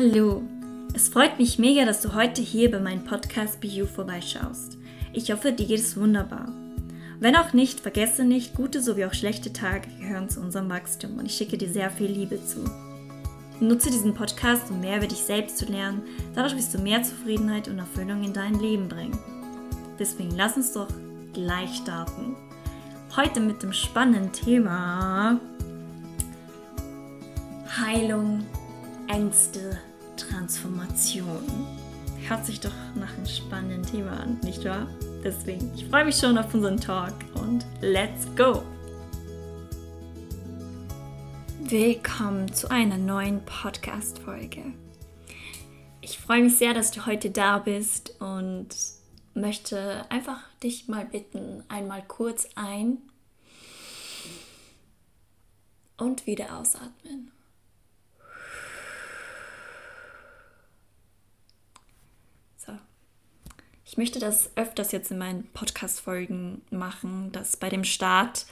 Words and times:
Hallo! 0.00 0.44
Es 0.94 1.08
freut 1.08 1.40
mich 1.40 1.58
mega, 1.58 1.84
dass 1.84 2.02
du 2.02 2.14
heute 2.14 2.40
hier 2.40 2.70
bei 2.70 2.78
meinem 2.78 3.02
Podcast 3.02 3.60
Be 3.60 3.66
You 3.66 3.84
vorbeischaust. 3.84 4.78
Ich 5.12 5.32
hoffe, 5.32 5.50
dir 5.50 5.66
geht 5.66 5.80
es 5.80 5.96
wunderbar. 5.96 6.52
Wenn 7.18 7.34
auch 7.34 7.52
nicht, 7.52 7.80
vergesse 7.80 8.24
nicht, 8.24 8.54
gute 8.54 8.80
sowie 8.80 9.06
auch 9.06 9.12
schlechte 9.12 9.52
Tage 9.52 9.88
gehören 9.98 10.28
zu 10.28 10.40
unserem 10.40 10.70
Wachstum 10.70 11.18
und 11.18 11.26
ich 11.26 11.34
schicke 11.34 11.58
dir 11.58 11.68
sehr 11.68 11.90
viel 11.90 12.12
Liebe 12.12 12.38
zu. 12.44 12.60
Nutze 13.58 13.90
diesen 13.90 14.14
Podcast, 14.14 14.70
um 14.70 14.80
mehr 14.80 14.98
über 14.98 15.08
dich 15.08 15.18
selbst 15.18 15.58
zu 15.58 15.64
lernen. 15.64 16.02
Dadurch 16.32 16.54
wirst 16.54 16.72
du 16.74 16.78
mehr 16.78 17.02
Zufriedenheit 17.02 17.66
und 17.66 17.80
Erfüllung 17.80 18.22
in 18.22 18.32
dein 18.32 18.54
Leben 18.60 18.88
bringen. 18.88 19.18
Deswegen 19.98 20.30
lass 20.36 20.56
uns 20.56 20.74
doch 20.74 20.86
gleich 21.32 21.74
starten. 21.74 22.36
Heute 23.16 23.40
mit 23.40 23.64
dem 23.64 23.72
spannenden 23.72 24.30
Thema 24.30 25.40
Heilung 27.80 28.44
Ängste, 29.08 29.78
Transformation. 30.18 31.66
Hört 32.26 32.44
sich 32.44 32.60
doch 32.60 32.74
nach 32.96 33.14
einem 33.16 33.26
spannenden 33.26 33.82
Thema 33.84 34.20
an, 34.20 34.38
nicht 34.42 34.64
wahr? 34.64 34.88
Deswegen, 35.24 35.72
ich 35.74 35.86
freue 35.86 36.04
mich 36.04 36.16
schon 36.16 36.36
auf 36.36 36.52
unseren 36.52 36.76
Talk 36.76 37.14
und 37.34 37.64
let's 37.80 38.26
go! 38.36 38.62
Willkommen 41.60 42.52
zu 42.52 42.70
einer 42.70 42.98
neuen 42.98 43.44
Podcast-Folge. 43.44 44.64
Ich 46.00 46.18
freue 46.18 46.42
mich 46.42 46.56
sehr, 46.56 46.74
dass 46.74 46.90
du 46.90 47.06
heute 47.06 47.30
da 47.30 47.58
bist 47.58 48.20
und 48.20 48.68
möchte 49.34 50.04
einfach 50.10 50.40
dich 50.62 50.88
mal 50.88 51.04
bitten, 51.04 51.62
einmal 51.68 52.02
kurz 52.06 52.48
ein 52.56 52.98
und 55.96 56.26
wieder 56.26 56.58
ausatmen. 56.58 57.30
Ich 63.88 63.96
möchte 63.96 64.18
das 64.18 64.50
öfters 64.54 64.92
jetzt 64.92 65.10
in 65.10 65.16
meinen 65.16 65.44
Podcast-Folgen 65.54 66.60
machen, 66.70 67.32
dass 67.32 67.56
bei 67.56 67.70
dem 67.70 67.84
Start, 67.84 68.44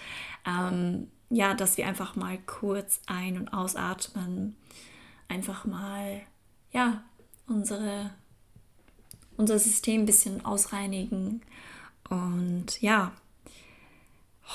ähm, 0.46 1.08
ja, 1.28 1.52
dass 1.52 1.76
wir 1.76 1.86
einfach 1.86 2.16
mal 2.16 2.38
kurz 2.46 3.02
ein- 3.04 3.36
und 3.36 3.48
ausatmen, 3.52 4.56
einfach 5.28 5.66
mal, 5.66 6.22
ja, 6.72 7.04
unsere, 7.46 8.14
unser 9.36 9.58
System 9.58 10.02
ein 10.02 10.06
bisschen 10.06 10.42
ausreinigen. 10.42 11.42
Und 12.08 12.80
ja, 12.80 13.12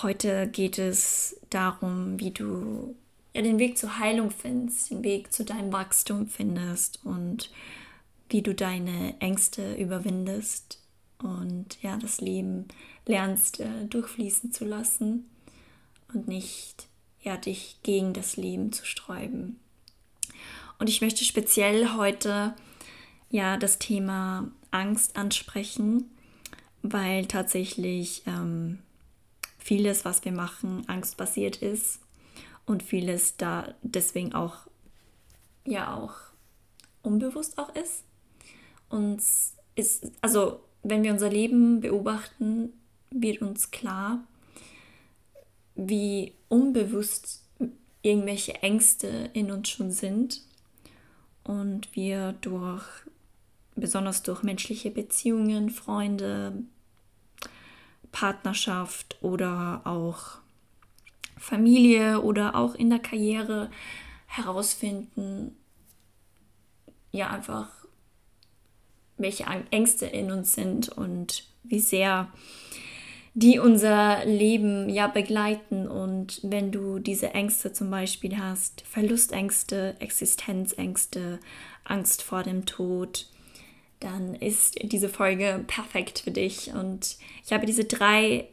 heute 0.02 0.48
geht 0.48 0.80
es 0.80 1.40
darum, 1.52 2.20
wie 2.20 2.32
du 2.32 2.96
ja, 3.36 3.44
den 3.44 3.60
Weg 3.60 3.78
zur 3.78 4.00
Heilung 4.00 4.32
findest, 4.32 4.90
den 4.90 5.04
Weg 5.04 5.32
zu 5.32 5.46
deinem 5.46 5.72
Wachstum 5.72 6.26
findest 6.26 7.06
und 7.06 7.52
wie 8.32 8.42
du 8.42 8.56
deine 8.56 9.20
Ängste 9.20 9.76
überwindest 9.76 10.80
und 11.20 11.82
ja, 11.82 11.98
das 11.98 12.22
Leben 12.22 12.68
lernst 13.06 13.60
äh, 13.60 13.86
durchfließen 13.86 14.54
zu 14.54 14.66
lassen 14.66 15.30
und 16.14 16.28
nicht 16.28 16.88
ja, 17.22 17.38
dich 17.38 17.78
gegen 17.84 18.14
das 18.14 18.38
Leben 18.38 18.72
zu 18.72 18.86
sträuben. 18.86 19.60
Und 20.80 20.90
ich 20.90 21.02
möchte 21.02 21.24
speziell 21.24 21.90
heute 21.96 22.56
ja 23.30 23.58
das 23.58 23.78
Thema 23.78 24.50
Angst 24.72 25.18
ansprechen, 25.18 26.10
weil 26.82 27.28
tatsächlich 27.28 28.24
ähm, 28.26 28.80
vieles, 29.60 30.06
was 30.06 30.26
wir 30.26 30.32
machen, 30.32 30.88
angstbasiert 30.88 31.58
ist 31.58 32.00
und 32.66 32.82
vieles 32.82 33.38
da 33.38 33.76
deswegen 33.84 34.34
auch 34.34 34.68
ja 35.66 35.94
auch 35.96 36.16
unbewusst 37.04 37.60
auch 37.60 37.76
ist 37.76 38.04
uns 38.92 39.56
ist, 39.76 40.12
also 40.22 40.60
wenn 40.84 41.04
wir 41.04 41.12
unser 41.12 41.30
Leben 41.30 41.82
beobachten, 41.82 42.74
wird 43.12 43.42
uns 43.42 43.72
klar, 43.72 44.24
wie 45.76 46.34
unbewusst 46.50 47.44
irgendwelche 48.02 48.56
Ängste 48.56 49.30
in 49.34 49.52
uns 49.52 49.70
schon 49.70 49.92
sind 49.92 50.42
und 51.44 51.96
wir 51.96 52.34
durch, 52.42 52.86
besonders 53.76 54.24
durch 54.24 54.44
menschliche 54.44 54.92
Beziehungen, 54.92 55.70
Freunde, 55.70 56.64
Partnerschaft 58.12 59.18
oder 59.22 59.82
auch 59.86 60.40
Familie 61.38 62.22
oder 62.22 62.56
auch 62.56 62.76
in 62.76 62.90
der 62.90 63.00
Karriere 63.00 63.70
herausfinden, 64.28 65.56
ja 67.12 67.30
einfach 67.30 67.81
welche 69.22 69.46
Ängste 69.72 70.06
in 70.06 70.32
uns 70.32 70.54
sind 70.54 70.90
und 70.90 71.44
wie 71.64 71.80
sehr 71.80 72.30
die 73.34 73.60
unser 73.60 74.26
Leben 74.26 74.90
ja 74.90 75.08
begleiten. 75.08 75.88
Und 75.88 76.40
wenn 76.44 76.72
du 76.72 77.00
diese 77.00 77.34
Ängste 77.34 77.72
zum 77.72 77.90
Beispiel 77.90 78.38
hast, 78.38 78.82
Verlustängste, 78.82 79.96
Existenzängste, 80.00 81.40
Angst 81.84 82.24
vor 82.24 82.44
dem 82.44 82.66
Tod, 82.66 83.28
dann 84.00 84.36
ist 84.36 84.80
diese 84.82 85.10
Folge 85.10 85.64
perfekt 85.68 86.20
für 86.20 86.32
dich. 86.32 86.74
Und 86.74 87.18
ich 87.46 87.54
habe 87.54 87.66
diese 87.66 87.86
drei 87.86 88.48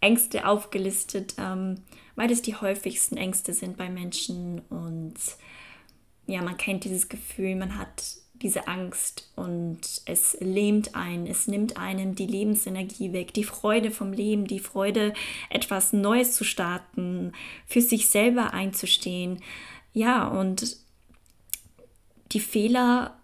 Ängste 0.00 0.46
aufgelistet, 0.46 1.34
ähm, 1.38 1.82
weil 2.14 2.30
es 2.30 2.42
die 2.42 2.54
häufigsten 2.54 3.16
Ängste 3.16 3.54
sind 3.54 3.76
bei 3.76 3.88
Menschen. 3.88 4.60
Und 4.68 5.14
ja, 6.26 6.42
man 6.42 6.56
kennt 6.56 6.84
dieses 6.84 7.08
Gefühl, 7.08 7.56
man 7.56 7.76
hat 7.76 8.19
diese 8.42 8.68
Angst 8.68 9.30
und 9.36 9.80
es 10.06 10.36
lähmt 10.40 10.94
einen, 10.94 11.26
es 11.26 11.46
nimmt 11.46 11.76
einem 11.76 12.14
die 12.14 12.26
Lebensenergie 12.26 13.12
weg, 13.12 13.34
die 13.34 13.44
Freude 13.44 13.90
vom 13.90 14.12
Leben, 14.12 14.46
die 14.46 14.60
Freude, 14.60 15.12
etwas 15.50 15.92
Neues 15.92 16.34
zu 16.34 16.44
starten, 16.44 17.32
für 17.66 17.82
sich 17.82 18.08
selber 18.08 18.54
einzustehen. 18.54 19.42
Ja, 19.92 20.26
und 20.26 20.78
die 22.32 22.40
Fehler, 22.40 23.18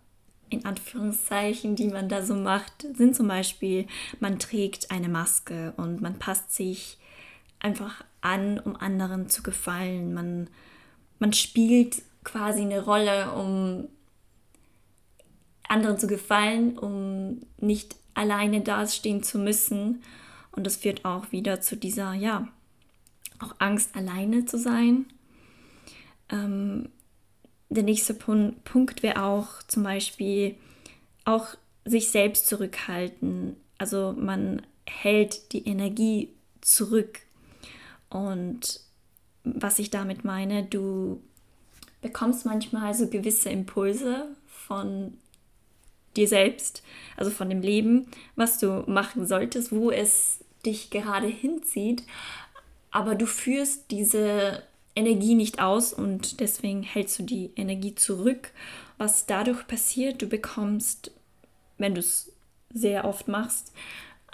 in 0.50 0.64
Anführungszeichen, 0.64 1.76
die 1.76 1.88
man 1.88 2.08
da 2.08 2.22
so 2.22 2.34
macht, 2.34 2.86
sind 2.94 3.16
zum 3.16 3.28
Beispiel, 3.28 3.86
man 4.20 4.38
trägt 4.38 4.90
eine 4.90 5.08
Maske 5.08 5.72
und 5.76 6.02
man 6.02 6.18
passt 6.18 6.54
sich 6.54 6.98
einfach 7.58 8.04
an, 8.20 8.58
um 8.58 8.76
anderen 8.76 9.30
zu 9.30 9.42
gefallen. 9.42 10.12
Man, 10.12 10.50
man 11.18 11.32
spielt 11.32 12.02
quasi 12.22 12.60
eine 12.60 12.84
Rolle, 12.84 13.32
um 13.32 13.88
anderen 15.68 15.98
zu 15.98 16.06
gefallen, 16.06 16.78
um 16.78 17.40
nicht 17.58 17.96
alleine 18.14 18.60
dastehen 18.60 19.22
zu 19.22 19.38
müssen. 19.38 20.02
Und 20.52 20.66
das 20.66 20.76
führt 20.76 21.04
auch 21.04 21.32
wieder 21.32 21.60
zu 21.60 21.76
dieser, 21.76 22.14
ja, 22.14 22.48
auch 23.38 23.54
Angst, 23.58 23.94
alleine 23.94 24.46
zu 24.46 24.58
sein. 24.58 25.06
Ähm, 26.30 26.88
der 27.68 27.82
nächste 27.82 28.14
Pun 28.14 28.56
Punkt 28.64 29.02
wäre 29.02 29.22
auch 29.22 29.62
zum 29.64 29.82
Beispiel 29.82 30.56
auch 31.24 31.48
sich 31.84 32.10
selbst 32.10 32.46
zurückhalten. 32.46 33.56
Also 33.78 34.14
man 34.16 34.62
hält 34.86 35.52
die 35.52 35.66
Energie 35.66 36.30
zurück. 36.60 37.20
Und 38.08 38.80
was 39.44 39.78
ich 39.78 39.90
damit 39.90 40.24
meine, 40.24 40.64
du 40.64 41.20
bekommst 42.00 42.46
manchmal 42.46 42.94
so 42.94 43.08
gewisse 43.08 43.50
Impulse 43.50 44.28
von 44.46 45.18
dir 46.16 46.28
selbst, 46.28 46.82
also 47.16 47.30
von 47.30 47.48
dem 47.48 47.62
Leben, 47.62 48.06
was 48.34 48.58
du 48.58 48.84
machen 48.86 49.26
solltest, 49.26 49.72
wo 49.72 49.90
es 49.90 50.44
dich 50.64 50.90
gerade 50.90 51.28
hinzieht, 51.28 52.02
aber 52.90 53.14
du 53.14 53.26
führst 53.26 53.90
diese 53.90 54.62
Energie 54.94 55.34
nicht 55.34 55.60
aus 55.60 55.92
und 55.92 56.40
deswegen 56.40 56.82
hältst 56.82 57.18
du 57.18 57.22
die 57.22 57.50
Energie 57.54 57.94
zurück. 57.94 58.52
Was 58.96 59.26
dadurch 59.26 59.66
passiert, 59.66 60.22
du 60.22 60.26
bekommst, 60.26 61.12
wenn 61.76 61.94
du 61.94 62.00
es 62.00 62.32
sehr 62.72 63.04
oft 63.04 63.28
machst, 63.28 63.72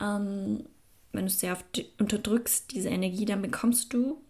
ähm, 0.00 0.64
wenn 1.12 1.22
du 1.22 1.26
es 1.26 1.40
sehr 1.40 1.52
oft 1.52 1.84
unterdrückst, 1.98 2.72
diese 2.72 2.88
Energie, 2.88 3.24
dann 3.24 3.42
bekommst 3.42 3.92
du, 3.92 4.20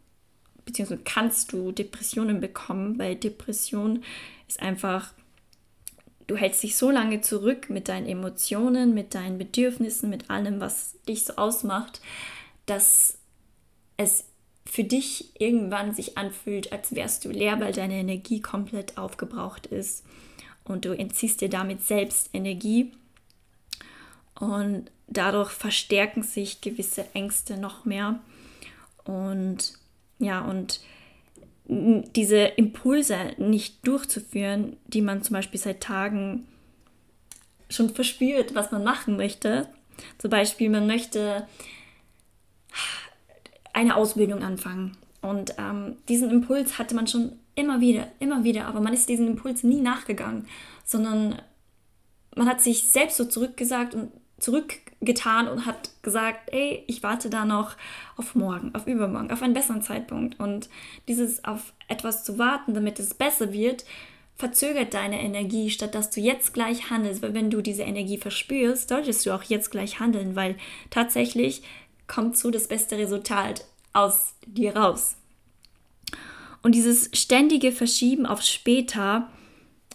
beziehungsweise 0.65 1.03
kannst 1.05 1.53
du 1.53 1.71
Depressionen 1.71 2.41
bekommen, 2.41 2.99
weil 2.99 3.15
Depression 3.15 4.03
ist 4.49 4.61
einfach 4.61 5.12
du 6.27 6.37
hältst 6.37 6.63
dich 6.63 6.77
so 6.77 6.91
lange 6.91 7.21
zurück 7.21 7.71
mit 7.71 7.89
deinen 7.89 8.07
Emotionen, 8.07 8.95
mit 8.95 9.15
deinen 9.15 9.39
Bedürfnissen, 9.39 10.11
mit 10.11 10.31
allem, 10.31 10.61
was 10.61 10.97
dich 11.09 11.25
so 11.25 11.35
ausmacht, 11.37 12.01
dass 12.67 13.19
es 13.97 14.25
für 14.65 14.85
dich 14.85 15.41
irgendwann 15.41 15.95
sich 15.95 16.17
anfühlt, 16.17 16.73
als 16.73 16.95
wärst 16.95 17.25
du 17.25 17.31
leer, 17.31 17.61
weil 17.61 17.73
deine 17.73 17.95
Energie 17.95 18.41
komplett 18.41 18.97
aufgebraucht 18.97 19.67
ist. 19.67 20.05
Und 20.65 20.85
du 20.85 20.97
entziehst 20.97 21.41
dir 21.41 21.49
damit 21.49 21.85
selbst 21.85 22.31
Energie. 22.33 22.93
Und 24.39 24.91
dadurch 25.09 25.51
verstärken 25.51 26.23
sich 26.23 26.61
gewisse 26.61 27.13
Ängste 27.15 27.57
noch 27.57 27.85
mehr. 27.85 28.21
Und 29.05 29.75
ja, 30.19 30.41
und 30.41 30.81
diese 31.64 32.38
Impulse 32.38 33.35
nicht 33.38 33.87
durchzuführen, 33.87 34.76
die 34.87 35.03
man 35.03 35.23
zum 35.23 35.35
Beispiel 35.35 35.61
seit 35.61 35.81
Tagen 35.81 36.47
schon 37.70 37.91
verspürt, 37.91 38.55
was 38.55 38.73
man 38.73 38.85
machen 38.85 39.17
möchte. 39.17 39.69
Zum 40.19 40.31
Beispiel, 40.31 40.69
man 40.70 40.87
möchte 40.87 41.47
eine 43.73 43.97
Ausbildung 43.97 44.43
anfangen. 44.43 44.97
Und 45.20 45.55
ähm, 45.59 45.97
diesen 46.09 46.31
Impuls 46.31 46.79
hatte 46.79 46.94
man 46.94 47.06
schon 47.06 47.32
immer 47.55 47.81
wieder, 47.81 48.09
immer 48.19 48.44
wieder, 48.44 48.67
aber 48.67 48.81
man 48.81 48.93
ist 48.93 49.09
diesen 49.09 49.29
Impuls 49.29 49.62
nie 49.62 49.81
nachgegangen, 49.81 50.47
sondern 50.85 51.41
man 52.35 52.49
hat 52.49 52.61
sich 52.61 52.91
selbst 52.91 53.17
so 53.17 53.25
zurückgesagt 53.25 53.94
und 53.94 54.11
zurückgetan 54.43 55.49
und 55.49 55.67
hat 55.67 55.91
gesagt, 56.03 56.50
ey, 56.53 56.85
ich 56.87 57.03
warte 57.03 57.31
da 57.31 57.44
noch 57.44 57.77
auf 58.17 58.35
morgen, 58.35 58.75
auf 58.75 58.87
übermorgen, 58.87 59.31
auf 59.31 59.43
einen 59.43 59.55
besseren 59.55 59.83
Zeitpunkt. 59.83 60.39
Und 60.41 60.69
dieses 61.09 61.44
auf 61.44 61.73
etwas 61.89 62.25
zu 62.25 62.39
warten, 62.39 62.75
damit 62.75 62.99
es 62.99 63.15
besser 63.15 63.53
wird, 63.53 63.85
verzögert 64.35 64.94
deine 64.94 65.21
Energie, 65.23 65.71
statt 65.71 65.94
dass 65.94 66.11
du 66.11 66.21
jetzt 66.21 66.53
gleich 66.53 66.91
handelst. 66.91 67.23
Weil 67.23 67.35
wenn 67.35 67.50
du 67.50 67.61
diese 67.61 67.83
Energie 67.83 68.19
verspürst, 68.19 68.89
solltest 68.89 69.25
du 69.25 69.33
auch 69.33 69.44
jetzt 69.44 69.71
gleich 69.71 70.00
handeln, 70.00 70.35
weil 70.35 70.56
tatsächlich 70.91 71.62
kommt 72.09 72.37
so 72.37 72.50
das 72.50 72.67
beste 72.67 72.99
Resultat 72.99 73.65
aus 73.93 74.35
dir 74.47 74.77
raus. 74.77 75.17
Und 76.62 76.75
dieses 76.75 77.11
ständige 77.12 77.73
Verschieben 77.73 78.27
auf 78.27 78.43
später 78.43 79.29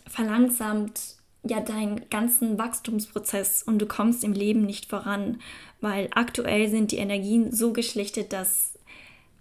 verlangsamt 0.07 1.16
ja 1.47 1.59
deinen 1.61 2.09
ganzen 2.09 2.57
Wachstumsprozess 2.57 3.63
und 3.63 3.79
du 3.79 3.85
kommst 3.85 4.23
im 4.23 4.33
Leben 4.33 4.65
nicht 4.65 4.87
voran, 4.87 5.39
weil 5.81 6.09
aktuell 6.13 6.69
sind 6.69 6.91
die 6.91 6.97
Energien 6.97 7.51
so 7.51 7.73
geschlichtet, 7.73 8.33
dass 8.33 8.77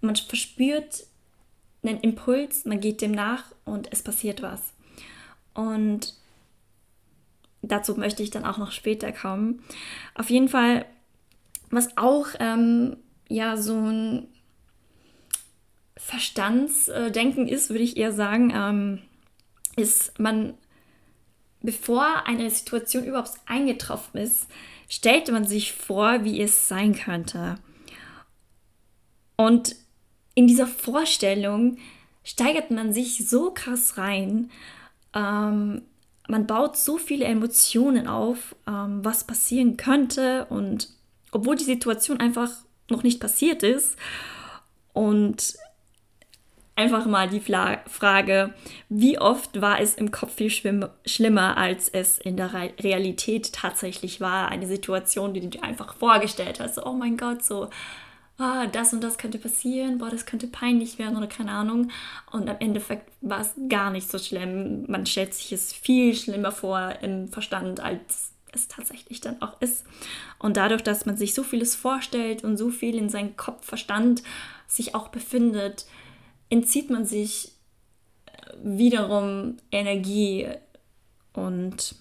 man 0.00 0.16
verspürt 0.16 1.06
einen 1.82 2.00
Impuls, 2.00 2.64
man 2.64 2.80
geht 2.80 3.00
dem 3.00 3.12
nach 3.12 3.44
und 3.64 3.92
es 3.92 4.02
passiert 4.02 4.42
was. 4.42 4.72
Und 5.54 6.14
dazu 7.62 7.94
möchte 7.94 8.22
ich 8.22 8.30
dann 8.30 8.44
auch 8.44 8.58
noch 8.58 8.72
später 8.72 9.12
kommen. 9.12 9.62
Auf 10.14 10.30
jeden 10.30 10.48
Fall, 10.48 10.84
was 11.70 11.96
auch 11.96 12.28
ähm, 12.38 12.96
ja 13.28 13.56
so 13.56 13.74
ein 13.74 14.28
Verstandsdenken 15.96 17.48
ist, 17.48 17.70
würde 17.70 17.82
ich 17.82 17.96
eher 17.96 18.12
sagen, 18.12 18.52
ähm, 18.54 19.02
ist, 19.76 20.18
man, 20.18 20.54
bevor 21.62 22.26
eine 22.26 22.50
Situation 22.50 23.04
überhaupt 23.04 23.32
eingetroffen 23.46 24.20
ist, 24.20 24.46
stellt 24.88 25.30
man 25.30 25.44
sich 25.44 25.72
vor, 25.72 26.24
wie 26.24 26.40
es 26.40 26.68
sein 26.68 26.94
könnte. 26.94 27.56
Und 29.36 29.76
in 30.34 30.46
dieser 30.46 30.66
Vorstellung 30.66 31.78
steigert 32.24 32.70
man 32.70 32.92
sich 32.92 33.28
so 33.28 33.52
krass 33.52 33.98
rein. 33.98 34.50
Ähm, 35.14 35.82
man 36.28 36.46
baut 36.46 36.76
so 36.76 36.98
viele 36.98 37.24
Emotionen 37.24 38.06
auf, 38.08 38.56
ähm, 38.66 39.04
was 39.04 39.24
passieren 39.24 39.76
könnte. 39.76 40.46
Und 40.46 40.90
obwohl 41.32 41.56
die 41.56 41.64
Situation 41.64 42.20
einfach 42.20 42.50
noch 42.90 43.02
nicht 43.02 43.20
passiert 43.20 43.62
ist 43.62 43.96
und 44.92 45.56
einfach 46.76 47.06
mal 47.06 47.28
die 47.28 47.40
Fla 47.40 47.78
Frage, 47.88 48.54
wie 48.88 49.18
oft 49.18 49.60
war 49.60 49.80
es 49.80 49.94
im 49.94 50.10
Kopf 50.10 50.34
viel 50.34 50.50
schlimmer, 50.50 51.56
als 51.56 51.88
es 51.88 52.18
in 52.18 52.36
der 52.36 52.52
Re 52.52 52.70
Realität 52.80 53.52
tatsächlich 53.52 54.20
war? 54.20 54.50
Eine 54.50 54.66
Situation, 54.66 55.34
die 55.34 55.40
du 55.40 55.48
dir 55.48 55.64
einfach 55.64 55.94
vorgestellt 55.94 56.60
hast. 56.60 56.78
oh 56.84 56.92
mein 56.92 57.16
Gott, 57.16 57.42
so, 57.42 57.70
ah, 58.38 58.66
das 58.66 58.92
und 58.92 59.02
das 59.02 59.18
könnte 59.18 59.38
passieren, 59.38 59.98
boah, 59.98 60.10
das 60.10 60.26
könnte 60.26 60.46
peinlich 60.46 60.98
werden 60.98 61.16
oder 61.16 61.26
keine 61.26 61.52
Ahnung. 61.52 61.90
Und 62.30 62.48
am 62.48 62.56
Endeffekt 62.60 63.10
war 63.22 63.40
es 63.40 63.54
gar 63.68 63.90
nicht 63.90 64.10
so 64.10 64.18
schlimm. 64.18 64.84
Man 64.88 65.06
stellt 65.06 65.34
sich 65.34 65.52
es 65.52 65.72
viel 65.72 66.14
schlimmer 66.14 66.52
vor 66.52 66.96
im 67.00 67.28
Verstand, 67.28 67.80
als 67.80 68.32
es 68.52 68.68
tatsächlich 68.68 69.20
dann 69.20 69.40
auch 69.42 69.60
ist. 69.60 69.84
Und 70.38 70.56
dadurch, 70.56 70.82
dass 70.82 71.06
man 71.06 71.16
sich 71.16 71.34
so 71.34 71.42
vieles 71.42 71.74
vorstellt 71.74 72.44
und 72.44 72.56
so 72.56 72.70
viel 72.70 72.96
in 72.96 73.08
seinem 73.08 73.36
Kopf, 73.36 73.64
Verstand 73.66 74.22
sich 74.66 74.94
auch 74.94 75.08
befindet, 75.08 75.86
entzieht 76.50 76.90
man 76.90 77.04
sich 77.04 77.52
wiederum 78.62 79.56
Energie 79.70 80.48
und 81.32 81.94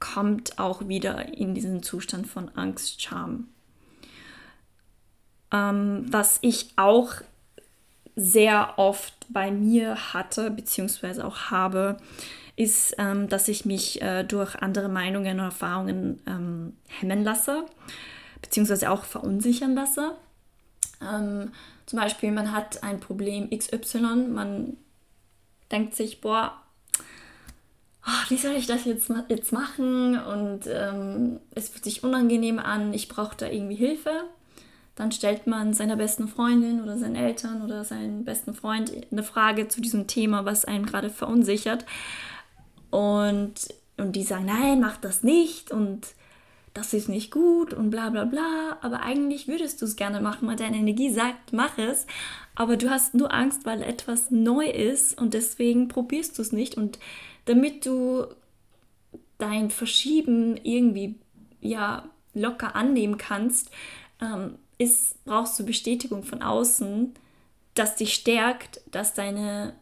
kommt 0.00 0.58
auch 0.58 0.88
wieder 0.88 1.32
in 1.32 1.54
diesen 1.54 1.82
Zustand 1.82 2.26
von 2.26 2.48
Angst, 2.56 3.00
Scham. 3.00 3.48
Ähm, 5.52 6.06
was 6.08 6.38
ich 6.42 6.72
auch 6.76 7.14
sehr 8.16 8.74
oft 8.78 9.14
bei 9.28 9.50
mir 9.50 10.12
hatte, 10.12 10.50
beziehungsweise 10.50 11.24
auch 11.24 11.50
habe, 11.50 11.98
ist, 12.56 12.94
ähm, 12.98 13.28
dass 13.28 13.48
ich 13.48 13.64
mich 13.64 14.02
äh, 14.02 14.24
durch 14.24 14.56
andere 14.56 14.88
Meinungen 14.88 15.38
und 15.38 15.46
Erfahrungen 15.46 16.20
ähm, 16.26 16.76
hemmen 16.88 17.24
lasse, 17.24 17.64
beziehungsweise 18.42 18.90
auch 18.90 19.04
verunsichern 19.04 19.74
lasse. 19.74 20.16
Ähm, 21.02 21.52
zum 21.86 21.98
Beispiel, 21.98 22.32
man 22.32 22.52
hat 22.52 22.82
ein 22.82 23.00
Problem 23.00 23.50
XY, 23.50 24.28
man 24.30 24.76
denkt 25.70 25.94
sich, 25.94 26.20
boah, 26.20 26.52
oh, 28.06 28.30
wie 28.30 28.36
soll 28.36 28.52
ich 28.52 28.66
das 28.66 28.84
jetzt, 28.84 29.10
jetzt 29.28 29.52
machen? 29.52 30.18
Und 30.18 30.60
ähm, 30.66 31.40
es 31.54 31.68
fühlt 31.68 31.84
sich 31.84 32.04
unangenehm 32.04 32.58
an, 32.58 32.92
ich 32.92 33.08
brauche 33.08 33.36
da 33.36 33.46
irgendwie 33.46 33.74
Hilfe. 33.74 34.24
Dann 34.94 35.10
stellt 35.10 35.46
man 35.46 35.72
seiner 35.72 35.96
besten 35.96 36.28
Freundin 36.28 36.82
oder 36.82 36.98
seinen 36.98 37.16
Eltern 37.16 37.62
oder 37.62 37.82
seinen 37.82 38.24
besten 38.24 38.52
Freund 38.52 38.92
eine 39.10 39.22
Frage 39.22 39.68
zu 39.68 39.80
diesem 39.80 40.06
Thema, 40.06 40.44
was 40.44 40.66
einen 40.66 40.84
gerade 40.84 41.08
verunsichert. 41.08 41.86
Und, 42.90 43.54
und 43.96 44.12
die 44.14 44.22
sagen, 44.22 44.44
nein, 44.44 44.80
mach 44.80 44.98
das 44.98 45.22
nicht. 45.22 45.70
Und 45.70 46.08
das 46.74 46.94
ist 46.94 47.08
nicht 47.08 47.30
gut 47.30 47.74
und 47.74 47.90
bla 47.90 48.08
bla 48.10 48.24
bla, 48.24 48.78
aber 48.80 49.02
eigentlich 49.02 49.46
würdest 49.46 49.82
du 49.82 49.84
es 49.84 49.96
gerne 49.96 50.20
machen, 50.20 50.48
weil 50.48 50.56
deine 50.56 50.78
Energie 50.78 51.10
sagt, 51.10 51.52
mach 51.52 51.76
es, 51.76 52.06
aber 52.54 52.76
du 52.76 52.90
hast 52.90 53.14
nur 53.14 53.32
Angst, 53.32 53.66
weil 53.66 53.82
etwas 53.82 54.30
neu 54.30 54.66
ist 54.66 55.20
und 55.20 55.34
deswegen 55.34 55.88
probierst 55.88 56.38
du 56.38 56.42
es 56.42 56.52
nicht. 56.52 56.76
Und 56.76 56.98
damit 57.44 57.84
du 57.84 58.26
dein 59.38 59.70
Verschieben 59.70 60.56
irgendwie 60.62 61.16
ja 61.60 62.08
locker 62.32 62.74
annehmen 62.74 63.18
kannst, 63.18 63.70
ähm, 64.20 64.56
ist, 64.78 65.22
brauchst 65.24 65.58
du 65.58 65.66
Bestätigung 65.66 66.24
von 66.24 66.42
außen, 66.42 67.12
dass 67.74 67.96
dich 67.96 68.14
stärkt, 68.14 68.80
dass 68.90 69.14
deine 69.14 69.74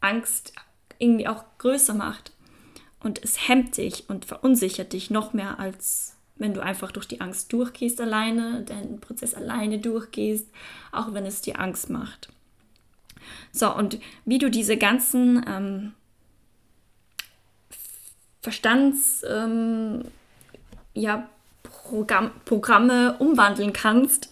Angst 0.00 0.52
irgendwie 0.98 1.28
auch 1.28 1.44
größer 1.58 1.94
macht. 1.94 2.32
Und 3.00 3.22
es 3.22 3.48
hemmt 3.48 3.76
dich 3.76 4.08
und 4.08 4.24
verunsichert 4.24 4.92
dich 4.92 5.10
noch 5.10 5.32
mehr 5.32 5.58
als 5.58 6.16
wenn 6.36 6.54
du 6.54 6.60
einfach 6.60 6.92
durch 6.92 7.06
die 7.06 7.20
Angst 7.20 7.52
durchgehst 7.52 8.00
alleine, 8.00 8.62
deinen 8.62 9.00
Prozess 9.00 9.34
alleine 9.34 9.78
durchgehst, 9.78 10.48
auch 10.90 11.14
wenn 11.14 11.26
es 11.26 11.40
dir 11.40 11.60
Angst 11.60 11.90
macht. 11.90 12.28
So, 13.52 13.74
und 13.74 13.98
wie 14.24 14.38
du 14.38 14.50
diese 14.50 14.76
ganzen 14.76 15.44
ähm, 15.46 15.92
Verstands, 18.40 19.24
ähm, 19.28 20.04
ja, 20.94 21.28
umwandeln 23.18 23.72
kannst, 23.74 24.30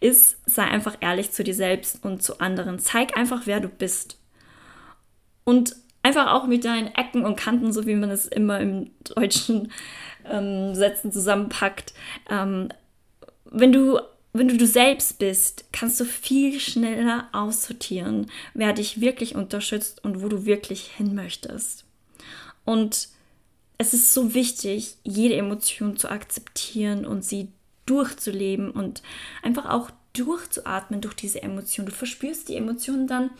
ist, 0.00 0.38
sei 0.46 0.64
einfach 0.64 0.96
ehrlich 1.00 1.32
zu 1.32 1.44
dir 1.44 1.54
selbst 1.54 2.02
und 2.02 2.22
zu 2.22 2.40
anderen. 2.40 2.78
Zeig 2.78 3.16
einfach, 3.16 3.42
wer 3.44 3.60
du 3.60 3.68
bist. 3.68 4.18
Und 5.44 5.76
einfach 6.02 6.32
auch 6.32 6.46
mit 6.46 6.64
deinen 6.64 6.88
Ecken 6.94 7.24
und 7.24 7.36
Kanten, 7.36 7.72
so 7.72 7.86
wie 7.86 7.94
man 7.94 8.10
es 8.10 8.26
immer 8.26 8.58
im 8.60 8.90
Deutschen 9.02 9.70
ähm, 10.28 10.74
Sätzen 10.74 11.12
zusammenpackt. 11.12 11.94
Ähm, 12.30 12.68
wenn 13.44 13.72
du 13.72 14.00
wenn 14.36 14.48
du 14.48 14.56
du 14.56 14.66
selbst 14.66 15.20
bist, 15.20 15.66
kannst 15.70 16.00
du 16.00 16.04
viel 16.04 16.58
schneller 16.58 17.28
aussortieren, 17.30 18.26
wer 18.52 18.72
dich 18.72 19.00
wirklich 19.00 19.36
unterstützt 19.36 20.04
und 20.04 20.22
wo 20.22 20.28
du 20.28 20.44
wirklich 20.44 20.88
hin 20.88 21.14
möchtest. 21.14 21.84
Und 22.64 23.10
es 23.78 23.94
ist 23.94 24.12
so 24.12 24.34
wichtig, 24.34 24.96
jede 25.04 25.36
Emotion 25.36 25.96
zu 25.96 26.08
akzeptieren 26.08 27.06
und 27.06 27.24
sie 27.24 27.48
durchzuleben 27.86 28.72
und 28.72 29.02
einfach 29.42 29.68
auch 29.68 29.90
durchzuatmen 30.14 31.00
durch 31.00 31.14
diese 31.14 31.42
Emotion. 31.42 31.86
Du 31.86 31.92
verspürst 31.92 32.48
die 32.48 32.56
Emotionen 32.56 33.06
dann. 33.06 33.30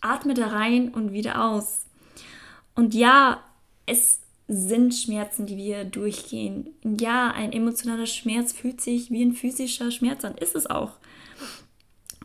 Atme 0.00 0.34
da 0.34 0.48
rein 0.48 0.88
und 0.88 1.12
wieder 1.12 1.44
aus. 1.44 1.86
Und 2.74 2.94
ja, 2.94 3.42
es 3.86 4.20
sind 4.46 4.94
Schmerzen, 4.94 5.46
die 5.46 5.56
wir 5.56 5.84
durchgehen. 5.84 6.74
Ja, 6.82 7.30
ein 7.30 7.52
emotionaler 7.52 8.06
Schmerz 8.06 8.52
fühlt 8.52 8.80
sich 8.80 9.10
wie 9.10 9.24
ein 9.24 9.32
physischer 9.32 9.90
Schmerz 9.90 10.24
an, 10.24 10.36
ist 10.36 10.54
es 10.54 10.66
auch. 10.66 10.92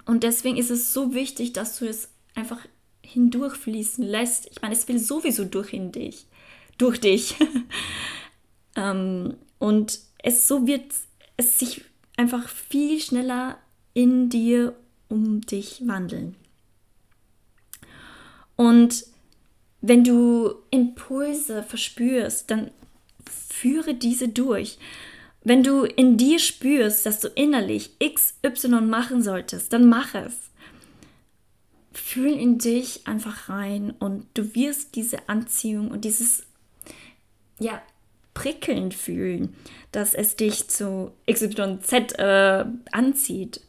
Und 0.05 0.23
deswegen 0.23 0.57
ist 0.57 0.71
es 0.71 0.91
so 0.91 1.13
wichtig, 1.13 1.53
dass 1.53 1.77
du 1.79 1.87
es 1.87 2.09
einfach 2.35 2.59
hindurchfließen 3.03 4.03
lässt. 4.03 4.47
Ich 4.51 4.61
meine, 4.61 4.73
es 4.73 4.87
will 4.87 4.99
sowieso 4.99 5.45
durch 5.45 5.73
in 5.73 5.91
dich, 5.91 6.25
durch 6.77 6.99
dich. 6.99 7.35
ähm, 8.75 9.35
und 9.59 9.99
es 10.23 10.47
so 10.47 10.67
wird 10.67 10.93
es 11.37 11.59
sich 11.59 11.85
einfach 12.17 12.49
viel 12.49 12.99
schneller 12.99 13.57
in 13.93 14.29
dir 14.29 14.75
um 15.07 15.41
dich 15.41 15.87
wandeln. 15.87 16.35
Und 18.55 19.05
wenn 19.81 20.03
du 20.03 20.55
Impulse 20.71 21.63
verspürst, 21.63 22.51
dann 22.51 22.71
führe 23.25 23.93
diese 23.93 24.27
durch. 24.27 24.77
Wenn 25.43 25.63
du 25.63 25.83
in 25.83 26.17
dir 26.17 26.39
spürst, 26.39 27.05
dass 27.05 27.21
du 27.21 27.29
innerlich 27.29 27.91
XY 27.99 28.81
machen 28.81 29.23
solltest, 29.23 29.71
dann 29.71 29.87
mach 29.87 30.13
es. 30.15 30.33
Fühl 31.93 32.33
in 32.33 32.57
dich 32.57 33.07
einfach 33.07 33.49
rein 33.49 33.91
und 33.99 34.25
du 34.33 34.53
wirst 34.53 34.95
diese 34.95 35.29
Anziehung 35.29 35.91
und 35.91 36.05
dieses 36.05 36.43
ja 37.59 37.81
prickelnd 38.33 38.93
fühlen, 38.93 39.55
dass 39.91 40.13
es 40.13 40.35
dich 40.35 40.69
zu 40.69 41.11
XYZ 41.29 42.13
äh, 42.17 42.65
anzieht. 42.91 43.61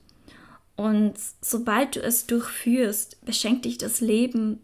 Und 0.76 1.14
sobald 1.40 1.97
du 1.97 2.00
es 2.00 2.26
durchführst, 2.26 3.25
beschenkt 3.25 3.64
dich 3.64 3.79
das 3.79 4.00
Leben 4.00 4.61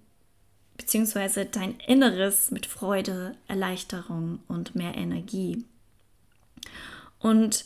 bzw. 0.76 1.46
dein 1.50 1.78
Inneres 1.86 2.50
mit 2.50 2.66
Freude, 2.66 3.36
Erleichterung 3.48 4.40
und 4.48 4.74
mehr 4.74 4.94
Energie. 4.94 5.64
Und 7.18 7.64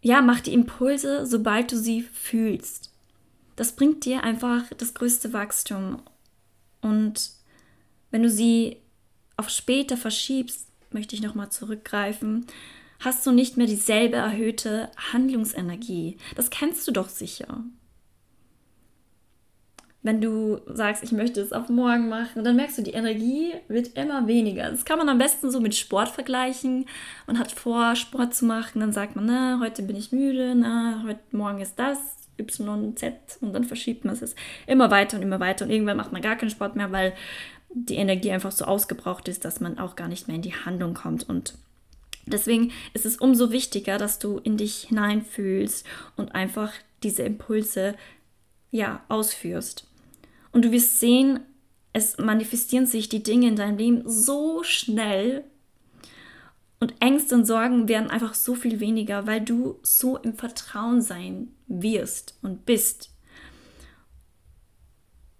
ja, 0.00 0.20
mach 0.20 0.40
die 0.40 0.52
Impulse, 0.52 1.26
sobald 1.26 1.72
du 1.72 1.78
sie 1.78 2.02
fühlst. 2.02 2.92
Das 3.56 3.72
bringt 3.72 4.04
dir 4.04 4.24
einfach 4.24 4.64
das 4.76 4.94
größte 4.94 5.32
Wachstum. 5.32 6.02
Und 6.80 7.30
wenn 8.10 8.22
du 8.22 8.30
sie 8.30 8.76
auf 9.36 9.48
später 9.48 9.96
verschiebst, 9.96 10.68
möchte 10.90 11.14
ich 11.14 11.22
nochmal 11.22 11.50
zurückgreifen, 11.50 12.46
hast 13.00 13.26
du 13.26 13.32
nicht 13.32 13.56
mehr 13.56 13.66
dieselbe 13.66 14.16
erhöhte 14.16 14.90
Handlungsenergie. 15.12 16.18
Das 16.36 16.50
kennst 16.50 16.86
du 16.86 16.92
doch 16.92 17.08
sicher 17.08 17.64
wenn 20.04 20.20
du 20.20 20.60
sagst, 20.66 21.02
ich 21.02 21.12
möchte 21.12 21.40
es 21.40 21.54
auf 21.54 21.70
morgen 21.70 22.10
machen, 22.10 22.44
dann 22.44 22.56
merkst 22.56 22.76
du, 22.76 22.82
die 22.82 22.92
Energie 22.92 23.54
wird 23.68 23.96
immer 23.96 24.26
weniger. 24.26 24.70
Das 24.70 24.84
kann 24.84 24.98
man 24.98 25.08
am 25.08 25.16
besten 25.16 25.50
so 25.50 25.60
mit 25.60 25.74
Sport 25.74 26.10
vergleichen. 26.10 26.84
Man 27.26 27.38
hat 27.38 27.50
vor, 27.50 27.96
Sport 27.96 28.34
zu 28.34 28.44
machen, 28.44 28.80
dann 28.80 28.92
sagt 28.92 29.16
man, 29.16 29.24
na, 29.24 29.58
heute 29.60 29.82
bin 29.82 29.96
ich 29.96 30.12
müde, 30.12 30.54
na, 30.54 31.02
heute 31.06 31.20
Morgen 31.32 31.60
ist 31.60 31.78
das, 31.78 31.98
Y, 32.38 32.94
Z 32.96 33.14
und 33.40 33.54
dann 33.54 33.64
verschiebt 33.64 34.04
man 34.04 34.14
es 34.14 34.34
immer 34.66 34.90
weiter 34.90 35.16
und 35.16 35.22
immer 35.22 35.40
weiter 35.40 35.64
und 35.64 35.70
irgendwann 35.70 35.96
macht 35.96 36.12
man 36.12 36.20
gar 36.20 36.36
keinen 36.36 36.50
Sport 36.50 36.76
mehr, 36.76 36.92
weil 36.92 37.14
die 37.72 37.96
Energie 37.96 38.30
einfach 38.30 38.52
so 38.52 38.66
ausgebraucht 38.66 39.26
ist, 39.28 39.46
dass 39.46 39.60
man 39.60 39.78
auch 39.78 39.96
gar 39.96 40.08
nicht 40.08 40.28
mehr 40.28 40.36
in 40.36 40.42
die 40.42 40.54
Handlung 40.54 40.94
kommt 40.94 41.28
und 41.28 41.54
Deswegen 42.26 42.72
ist 42.94 43.04
es 43.04 43.18
umso 43.18 43.52
wichtiger, 43.52 43.98
dass 43.98 44.18
du 44.18 44.38
in 44.38 44.56
dich 44.56 44.86
hineinfühlst 44.88 45.86
und 46.16 46.34
einfach 46.34 46.72
diese 47.02 47.22
Impulse 47.22 47.96
ja 48.70 49.02
ausführst. 49.08 49.86
Und 50.54 50.64
du 50.64 50.70
wirst 50.70 51.00
sehen, 51.00 51.40
es 51.92 52.16
manifestieren 52.16 52.86
sich 52.86 53.08
die 53.08 53.24
Dinge 53.24 53.48
in 53.48 53.56
deinem 53.56 53.76
Leben 53.76 54.02
so 54.06 54.62
schnell 54.62 55.44
und 56.78 56.94
Ängste 57.00 57.34
und 57.34 57.44
Sorgen 57.44 57.88
werden 57.88 58.08
einfach 58.08 58.34
so 58.34 58.54
viel 58.54 58.78
weniger, 58.78 59.26
weil 59.26 59.40
du 59.40 59.80
so 59.82 60.16
im 60.18 60.34
Vertrauen 60.34 61.02
sein 61.02 61.48
wirst 61.66 62.38
und 62.42 62.66
bist. 62.66 63.10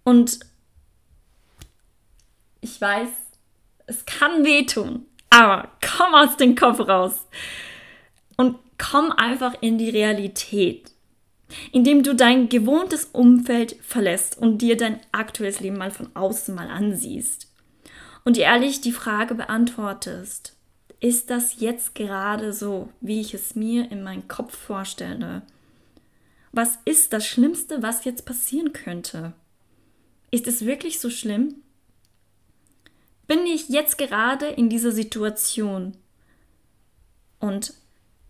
Und 0.03 0.39
ich 2.59 2.81
weiß, 2.81 3.09
es 3.87 4.05
kann 4.05 4.43
wehtun, 4.43 5.05
aber 5.29 5.71
komm 5.81 6.13
aus 6.13 6.35
dem 6.35 6.55
Kopf 6.55 6.79
raus 6.79 7.25
und 8.35 8.57
komm 8.77 9.13
einfach 9.13 9.53
in 9.61 9.77
die 9.77 9.89
Realität 9.89 10.94
indem 11.71 12.03
du 12.03 12.15
dein 12.15 12.49
gewohntes 12.49 13.05
Umfeld 13.05 13.75
verlässt 13.81 14.37
und 14.37 14.59
dir 14.59 14.77
dein 14.77 14.99
aktuelles 15.11 15.59
Leben 15.59 15.77
mal 15.77 15.91
von 15.91 16.09
außen 16.15 16.53
mal 16.53 16.69
ansiehst 16.69 17.51
und 18.23 18.37
dir 18.37 18.43
ehrlich 18.43 18.81
die 18.81 18.91
Frage 18.91 19.35
beantwortest, 19.35 20.55
ist 20.99 21.29
das 21.29 21.59
jetzt 21.59 21.93
gerade 21.95 22.53
so, 22.53 22.89
wie 23.01 23.21
ich 23.21 23.33
es 23.33 23.55
mir 23.55 23.91
in 23.91 24.03
meinem 24.03 24.27
Kopf 24.27 24.57
vorstelle? 24.57 25.43
Was 26.51 26.79
ist 26.85 27.13
das 27.13 27.25
Schlimmste, 27.25 27.83
was 27.83 28.05
jetzt 28.05 28.25
passieren 28.25 28.73
könnte? 28.73 29.33
Ist 30.31 30.47
es 30.47 30.65
wirklich 30.65 30.99
so 30.99 31.09
schlimm? 31.09 31.55
Bin 33.27 33.45
ich 33.45 33.69
jetzt 33.69 33.97
gerade 33.97 34.47
in 34.47 34.69
dieser 34.69 34.91
Situation? 34.91 35.97
Und 37.39 37.73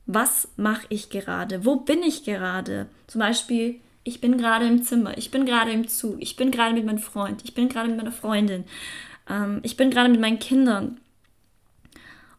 was 0.06 0.50
mache 0.56 0.86
ich 0.90 1.10
gerade? 1.10 1.66
Wo 1.66 1.78
bin 1.78 2.04
ich 2.04 2.24
gerade? 2.24 2.88
Zum 3.08 3.20
Beispiel, 3.20 3.80
ich 4.04 4.22
bin 4.22 4.38
gerade 4.38 4.68
im 4.68 4.84
Zimmer, 4.84 5.18
ich 5.18 5.32
bin 5.32 5.46
gerade 5.46 5.72
im 5.72 5.88
Zug, 5.88 6.18
ich 6.20 6.36
bin 6.36 6.52
gerade 6.52 6.76
mit 6.76 6.86
meinem 6.86 7.00
Freund, 7.00 7.44
ich 7.44 7.54
bin 7.56 7.70
gerade 7.70 7.90
mit 7.90 7.98
meiner 7.98 8.12
Freundin, 8.12 8.66
ähm, 9.28 9.60
ich 9.64 9.78
bin 9.78 9.90
gerade 9.90 10.10
mit 10.10 10.22
meinen 10.22 10.40
Kindern. 10.40 11.00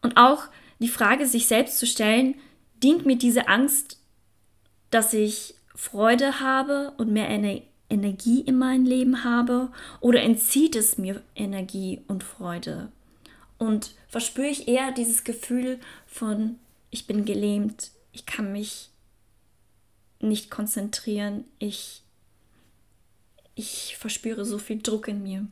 Und 0.01 0.17
auch 0.17 0.45
die 0.79 0.89
Frage, 0.89 1.27
sich 1.27 1.47
selbst 1.47 1.79
zu 1.79 1.87
stellen, 1.87 2.37
dient 2.83 3.05
mir 3.05 3.17
diese 3.17 3.49
Angst, 3.49 3.99
dass 4.91 5.13
ich 5.13 5.55
Freude 5.75 6.41
habe 6.41 6.93
und 6.97 7.13
mehr 7.13 7.29
Ener 7.29 7.61
Energie 7.89 8.41
in 8.41 8.59
meinem 8.59 8.85
Leben 8.85 9.23
habe 9.23 9.71
oder 10.01 10.21
entzieht 10.21 10.75
es 10.75 10.99
mir 10.99 11.23
Energie 11.37 12.03
und 12.09 12.25
Freude? 12.25 12.91
Und 13.59 13.95
verspüre 14.09 14.49
ich 14.49 14.67
eher 14.67 14.91
dieses 14.91 15.23
Gefühl 15.23 15.79
von 16.07 16.59
ich 16.91 17.07
bin 17.07 17.25
gelähmt, 17.25 17.91
ich 18.13 18.27
kann 18.27 18.53
mich 18.53 18.91
nicht 20.21 20.51
konzentrieren, 20.51 21.45
ich, 21.59 22.03
ich 23.55 23.97
verspüre 23.99 24.45
so 24.45 24.59
viel 24.59 24.81
Druck 24.81 25.09
in 25.09 25.23
mir. 25.23 25.47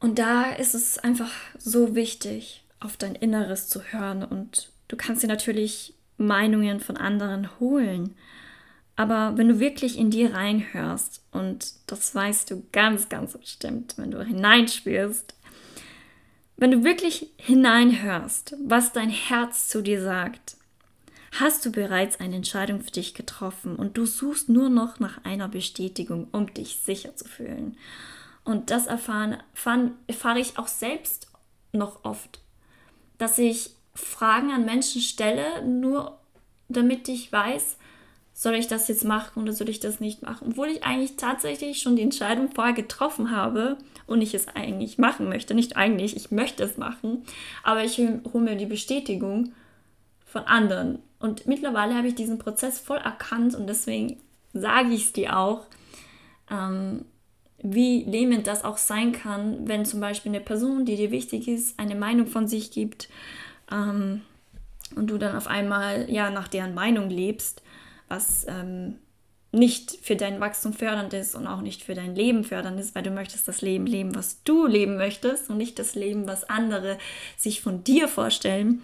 Und 0.00 0.18
da 0.18 0.52
ist 0.52 0.74
es 0.74 0.98
einfach 0.98 1.30
so 1.58 1.94
wichtig, 1.94 2.64
auf 2.80 2.96
dein 2.96 3.14
Inneres 3.14 3.68
zu 3.68 3.82
hören 3.82 4.22
und 4.22 4.70
du 4.88 4.96
kannst 4.96 5.22
dir 5.22 5.28
natürlich 5.28 5.94
Meinungen 6.18 6.80
von 6.80 6.96
anderen 6.96 7.58
holen. 7.58 8.14
Aber 8.96 9.36
wenn 9.36 9.48
du 9.48 9.58
wirklich 9.58 9.98
in 9.98 10.10
dir 10.10 10.34
reinhörst, 10.34 11.22
und 11.32 11.74
das 11.86 12.14
weißt 12.14 12.50
du 12.50 12.64
ganz, 12.70 13.08
ganz 13.08 13.36
bestimmt, 13.36 13.94
wenn 13.96 14.10
du 14.10 14.22
hineinspürst, 14.22 15.34
wenn 16.56 16.70
du 16.70 16.84
wirklich 16.84 17.30
hineinhörst, 17.36 18.56
was 18.64 18.92
dein 18.92 19.10
Herz 19.10 19.68
zu 19.68 19.82
dir 19.82 20.02
sagt, 20.02 20.56
hast 21.40 21.66
du 21.66 21.72
bereits 21.72 22.20
eine 22.20 22.36
Entscheidung 22.36 22.80
für 22.80 22.92
dich 22.92 23.14
getroffen 23.14 23.76
und 23.76 23.96
du 23.96 24.06
suchst 24.06 24.48
nur 24.48 24.68
noch 24.68 25.00
nach 25.00 25.24
einer 25.24 25.48
Bestätigung, 25.48 26.28
um 26.30 26.52
dich 26.54 26.78
sicher 26.78 27.16
zu 27.16 27.24
fühlen. 27.24 27.76
Und 28.44 28.70
das 28.70 28.86
erfahren, 28.86 29.38
erfahren, 29.54 29.92
erfahre 30.06 30.38
ich 30.38 30.58
auch 30.58 30.68
selbst 30.68 31.28
noch 31.72 32.04
oft, 32.04 32.40
dass 33.18 33.38
ich 33.38 33.70
Fragen 33.94 34.50
an 34.50 34.64
Menschen 34.64 35.00
stelle, 35.00 35.64
nur 35.66 36.18
damit 36.68 37.08
ich 37.08 37.32
weiß, 37.32 37.78
soll 38.36 38.56
ich 38.56 38.66
das 38.66 38.88
jetzt 38.88 39.04
machen 39.04 39.42
oder 39.42 39.52
soll 39.52 39.68
ich 39.68 39.78
das 39.78 40.00
nicht 40.00 40.22
machen? 40.22 40.48
Obwohl 40.50 40.66
ich 40.66 40.82
eigentlich 40.82 41.16
tatsächlich 41.16 41.80
schon 41.80 41.94
die 41.94 42.02
Entscheidung 42.02 42.50
vorher 42.50 42.74
getroffen 42.74 43.30
habe 43.30 43.78
und 44.08 44.20
ich 44.20 44.34
es 44.34 44.48
eigentlich 44.48 44.98
machen 44.98 45.28
möchte. 45.28 45.54
Nicht 45.54 45.76
eigentlich, 45.76 46.16
ich 46.16 46.32
möchte 46.32 46.64
es 46.64 46.76
machen, 46.76 47.22
aber 47.62 47.84
ich 47.84 47.96
hole 47.98 48.44
mir 48.44 48.56
die 48.56 48.66
Bestätigung 48.66 49.52
von 50.26 50.42
anderen. 50.42 50.98
Und 51.20 51.46
mittlerweile 51.46 51.94
habe 51.94 52.08
ich 52.08 52.16
diesen 52.16 52.38
Prozess 52.38 52.80
voll 52.80 52.98
erkannt 52.98 53.54
und 53.54 53.68
deswegen 53.68 54.18
sage 54.52 54.92
ich 54.92 55.04
es 55.04 55.12
dir 55.12 55.38
auch, 55.38 55.66
ähm, 56.50 57.04
wie 57.62 58.02
lähmend 58.02 58.48
das 58.48 58.64
auch 58.64 58.76
sein 58.76 59.12
kann, 59.12 59.68
wenn 59.68 59.86
zum 59.86 60.00
Beispiel 60.00 60.32
eine 60.32 60.40
Person, 60.40 60.84
die 60.84 60.96
dir 60.96 61.12
wichtig 61.12 61.46
ist, 61.46 61.78
eine 61.78 61.94
Meinung 61.94 62.26
von 62.26 62.48
sich 62.48 62.72
gibt 62.72 63.08
ähm, 63.70 64.22
und 64.96 65.06
du 65.06 65.18
dann 65.18 65.36
auf 65.36 65.46
einmal 65.46 66.10
ja 66.10 66.30
nach 66.30 66.48
deren 66.48 66.74
Meinung 66.74 67.08
lebst 67.08 67.62
was 68.08 68.46
ähm, 68.48 68.96
nicht 69.54 69.98
für 70.02 70.16
dein 70.16 70.40
Wachstum 70.40 70.72
fördernd 70.72 71.12
ist 71.12 71.34
und 71.34 71.46
auch 71.46 71.60
nicht 71.60 71.82
für 71.82 71.94
dein 71.94 72.14
Leben 72.14 72.44
fördernd 72.44 72.78
ist, 72.80 72.94
weil 72.94 73.04
du 73.04 73.10
möchtest 73.10 73.46
das 73.46 73.62
Leben 73.62 73.86
leben, 73.86 74.14
was 74.14 74.42
du 74.42 74.66
leben 74.66 74.96
möchtest 74.96 75.48
und 75.48 75.56
nicht 75.56 75.78
das 75.78 75.94
Leben, 75.94 76.26
was 76.26 76.44
andere 76.50 76.98
sich 77.36 77.60
von 77.60 77.84
dir 77.84 78.08
vorstellen. 78.08 78.82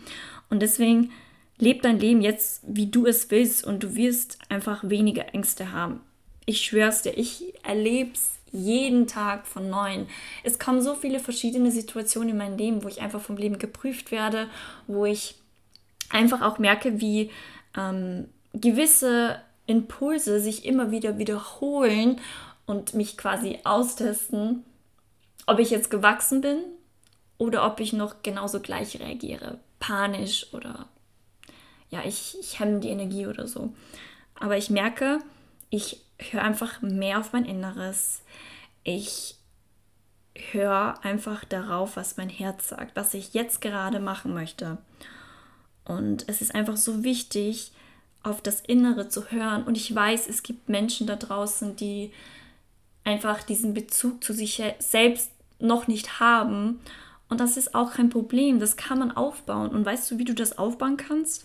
Und 0.49 0.61
deswegen 0.63 1.11
leb 1.59 1.83
dein 1.83 1.99
Leben 1.99 2.23
jetzt, 2.23 2.63
wie 2.67 2.87
du 2.87 3.07
es 3.07 3.31
willst 3.31 3.65
und 3.65 3.83
du 3.83 3.95
wirst 3.97 4.39
einfach 4.49 4.89
weniger 4.89 5.35
Ängste 5.35 5.73
haben. 5.73 6.01
Ich 6.47 6.65
schwör's 6.65 7.03
dir, 7.03 7.19
ich 7.19 7.53
erlebe 7.65 8.13
es 8.15 8.39
jeden 8.53 9.07
Tag 9.07 9.47
von 9.47 9.69
neuem. 9.69 10.07
Es 10.43 10.59
kommen 10.59 10.83
so 10.83 10.95
viele 10.95 11.21
verschiedene 11.21 11.71
Situationen 11.71 12.31
in 12.31 12.37
mein 12.37 12.59
Leben, 12.59 12.83
wo 12.83 12.89
ich 12.89 13.01
einfach 13.01 13.21
vom 13.21 13.37
Leben 13.37 13.59
geprüft 13.59 14.11
werde, 14.11 14.49
wo 14.87 15.05
ich 15.05 15.37
einfach 16.11 16.43
auch 16.43 16.59
merke, 16.59 17.01
wie 17.01 17.31
ähm, 17.77 18.27
gewisse 18.53 19.41
Impulse 19.67 20.41
sich 20.41 20.65
immer 20.65 20.91
wieder 20.91 21.19
wiederholen 21.19 22.21
und 22.67 22.95
mich 22.95 23.17
quasi 23.17 23.59
austesten, 23.65 24.65
ob 25.47 25.59
ich 25.59 25.71
jetzt 25.71 25.91
gewachsen 25.91 26.41
bin 26.41 26.59
oder 27.39 27.67
ob 27.67 27.81
ich 27.81 27.93
noch 27.93 28.23
genauso 28.23 28.61
gleich 28.61 29.01
reagiere, 29.01 29.59
panisch 29.79 30.53
oder 30.53 30.87
ja, 31.91 32.03
ich, 32.05 32.37
ich 32.41 32.61
hemme 32.61 32.81
die 32.81 32.89
Energie 32.89 33.27
oder 33.27 33.49
so. 33.49 33.75
Aber 34.39 34.57
ich 34.57 34.71
merke, 34.71 35.19
ich 35.71 36.01
höre 36.19 36.43
einfach 36.43 36.81
mehr 36.83 37.19
auf 37.19 37.33
mein 37.33 37.45
Inneres. 37.45 38.23
Ich 38.85 39.37
höre 40.53 40.99
einfach 41.03 41.45
darauf, 41.45 41.97
was 41.97 42.17
mein 42.17 42.29
Herz 42.29 42.69
sagt, 42.69 42.97
was 42.97 43.15
ich 43.15 43.35
jetzt 43.35 43.61
gerade 43.61 43.99
machen 43.99 44.33
möchte. 44.33 44.79
Und 45.85 46.29
es 46.29 46.41
ist 46.41 46.55
einfach 46.55 46.77
so 46.77 47.03
wichtig, 47.03 47.73
auf 48.23 48.43
das 48.43 48.61
Innere 48.61 49.09
zu 49.09 49.31
hören. 49.31 49.65
Und 49.65 49.77
ich 49.77 49.95
weiß, 49.95 50.29
es 50.29 50.43
gibt 50.43 50.69
Menschen 50.69 51.07
da 51.07 51.17
draußen, 51.17 51.77
die 51.77 52.13
einfach 53.05 53.43
diesen 53.43 53.75
Bezug 53.75 54.23
zu 54.23 54.33
sich 54.33 54.63
selbst 54.79 55.31
noch 55.59 55.87
nicht 55.87 56.21
haben. 56.21 56.81
Und 57.29 57.41
das 57.41 57.57
ist 57.57 57.75
auch 57.75 57.93
kein 57.93 58.11
Problem. 58.11 58.61
Das 58.61 58.77
kann 58.77 58.99
man 58.99 59.13
aufbauen. 59.13 59.71
Und 59.71 59.85
weißt 59.85 60.11
du, 60.11 60.19
wie 60.19 60.25
du 60.25 60.35
das 60.35 60.59
aufbauen 60.59 60.97
kannst? 60.97 61.45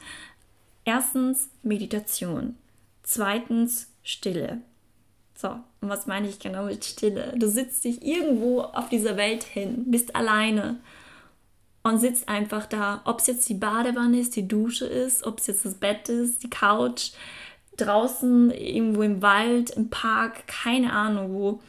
Erstens 0.84 1.50
Meditation. 1.64 2.56
Zweitens 3.04 3.92
Stille. 4.04 4.62
So, 5.36 5.50
und 5.82 5.90
was 5.90 6.08
meine 6.08 6.28
ich 6.28 6.40
genau 6.40 6.66
mit 6.66 6.86
Stille? 6.86 7.34
Du 7.38 7.48
sitzt 7.48 7.84
dich 7.84 8.04
irgendwo 8.04 8.62
auf 8.62 8.90
dieser 8.90 9.18
Welt 9.18 9.44
hin, 9.44 9.84
bist 9.88 10.16
alleine 10.16 10.80
und 11.86 12.00
sitzt 12.00 12.28
einfach 12.28 12.66
da. 12.66 13.02
Ob 13.06 13.20
es 13.20 13.28
jetzt 13.28 13.48
die 13.48 13.54
Badewanne 13.54 14.20
ist, 14.20 14.36
die 14.36 14.48
Dusche 14.48 14.88
ist, 14.88 15.24
ob 15.24 15.38
es 15.40 15.46
jetzt 15.46 15.66
das 15.66 15.76
Bett 15.76 16.10
ist, 16.10 16.42
die 16.42 16.50
Couch, 16.50 17.12
draußen, 17.78 18.50
irgendwo 18.50 19.04
im 19.04 19.22
Wald, 19.22 19.70
im 19.70 19.92
Park, 19.92 20.48
keine 20.48 20.94
Ahnung 20.94 21.32
wo. 21.34 21.62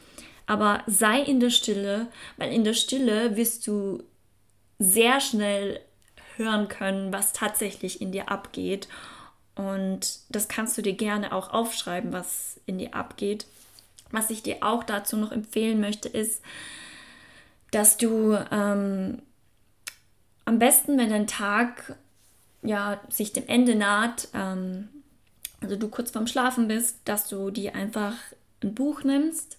Aber 0.47 0.83
sei 0.87 1.21
in 1.21 1.39
der 1.39 1.51
Stille, 1.51 2.07
weil 2.39 2.51
in 2.51 2.65
der 2.65 2.73
Stille 2.73 3.37
wirst 3.37 3.67
du 3.67 4.03
sehr 4.79 5.21
schnell 5.21 5.81
hören 6.37 6.69
können, 6.69 7.13
was 7.13 7.35
tatsächlich 7.35 8.01
in 8.01 8.11
dir 8.11 8.31
abgeht. 8.31 8.89
Und 9.55 10.21
das 10.31 10.49
kannst 10.49 10.79
du 10.79 10.83
dir 10.83 10.95
gerne 10.95 11.33
auch 11.33 11.51
aufschreiben, 11.51 12.15
was 12.15 12.59
in 12.65 12.79
dir 12.79 12.95
abgeht. 12.95 13.45
Was 14.13 14.31
ich 14.31 14.43
dir 14.43 14.63
auch 14.63 14.83
dazu 14.83 15.19
noch 15.19 15.31
empfehlen 15.31 15.79
möchte, 15.79 16.09
ist, 16.09 16.41
dass 17.71 17.99
du 17.99 18.35
ähm, 18.51 19.21
am 20.47 20.59
besten, 20.59 20.97
wenn 20.97 21.11
dein 21.11 21.27
Tag 21.27 21.97
ja, 22.63 23.01
sich 23.11 23.33
dem 23.33 23.47
Ende 23.47 23.75
naht, 23.75 24.29
ähm, 24.33 24.89
also 25.61 25.77
du 25.77 25.89
kurz 25.89 26.11
vorm 26.11 26.27
Schlafen 26.27 26.69
bist, 26.69 26.99
dass 27.05 27.29
du 27.29 27.51
dir 27.51 27.75
einfach 27.75 28.15
ein 28.63 28.75
Buch 28.75 29.05
nimmst 29.05 29.59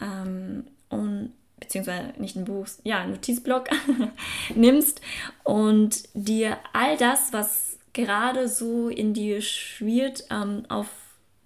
ähm, 0.00 0.66
und 0.88 1.32
beziehungsweise 1.58 2.12
nicht 2.18 2.36
ein 2.36 2.44
Buch, 2.44 2.66
ja, 2.84 3.00
ein 3.00 3.10
Notizblock 3.10 3.68
nimmst 4.54 5.00
und 5.44 6.08
dir 6.14 6.58
all 6.72 6.96
das, 6.96 7.32
was 7.32 7.78
gerade 7.92 8.48
so 8.48 8.88
in 8.88 9.14
dir 9.14 9.40
schwirrt, 9.40 10.24
ähm, 10.30 10.64
auf 10.68 10.88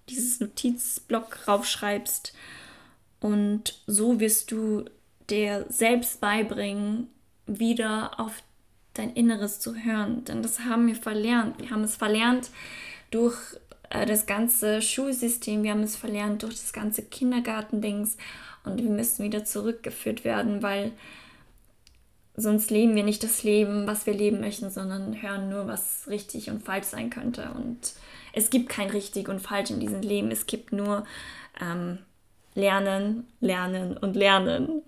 dieses 0.09 0.39
Notizblock 0.39 1.47
raufschreibst. 1.47 2.33
Und 3.21 3.81
so 3.87 4.19
wirst 4.19 4.51
du 4.51 4.85
dir 5.29 5.65
selbst 5.69 6.19
beibringen, 6.19 7.07
wieder 7.45 8.19
auf 8.19 8.43
dein 8.93 9.13
Inneres 9.13 9.59
zu 9.59 9.75
hören. 9.75 10.25
Denn 10.25 10.41
das 10.41 10.61
haben 10.61 10.87
wir 10.87 10.95
verlernt. 10.95 11.59
Wir 11.59 11.69
haben 11.69 11.83
es 11.83 11.95
verlernt 11.95 12.49
durch 13.09 13.37
äh, 13.89 14.05
das 14.05 14.25
ganze 14.25 14.81
Schulsystem, 14.81 15.63
wir 15.63 15.71
haben 15.71 15.83
es 15.83 15.95
verlernt 15.95 16.43
durch 16.43 16.55
das 16.55 16.73
ganze 16.73 17.03
Kindergartendings 17.03 18.17
und 18.63 18.81
wir 18.81 18.89
müssen 18.89 19.23
wieder 19.23 19.43
zurückgeführt 19.45 20.23
werden, 20.23 20.63
weil 20.63 20.91
sonst 22.35 22.71
leben 22.71 22.95
wir 22.95 23.03
nicht 23.03 23.23
das 23.23 23.43
Leben, 23.43 23.87
was 23.87 24.05
wir 24.05 24.13
leben 24.13 24.39
möchten, 24.39 24.69
sondern 24.69 25.21
hören 25.21 25.49
nur, 25.49 25.67
was 25.67 26.07
richtig 26.07 26.49
und 26.49 26.63
falsch 26.63 26.87
sein 26.87 27.09
könnte. 27.09 27.51
Und 27.55 27.93
es 28.33 28.49
gibt 28.49 28.69
kein 28.69 28.89
richtig 28.89 29.27
und 29.27 29.41
falsch 29.41 29.69
in 29.69 29.79
diesem 29.79 30.01
Leben. 30.01 30.31
Es 30.31 30.45
gibt 30.45 30.71
nur 30.71 31.05
ähm, 31.59 31.99
Lernen, 32.55 33.27
Lernen 33.39 33.97
und 33.97 34.15
Lernen 34.15 34.81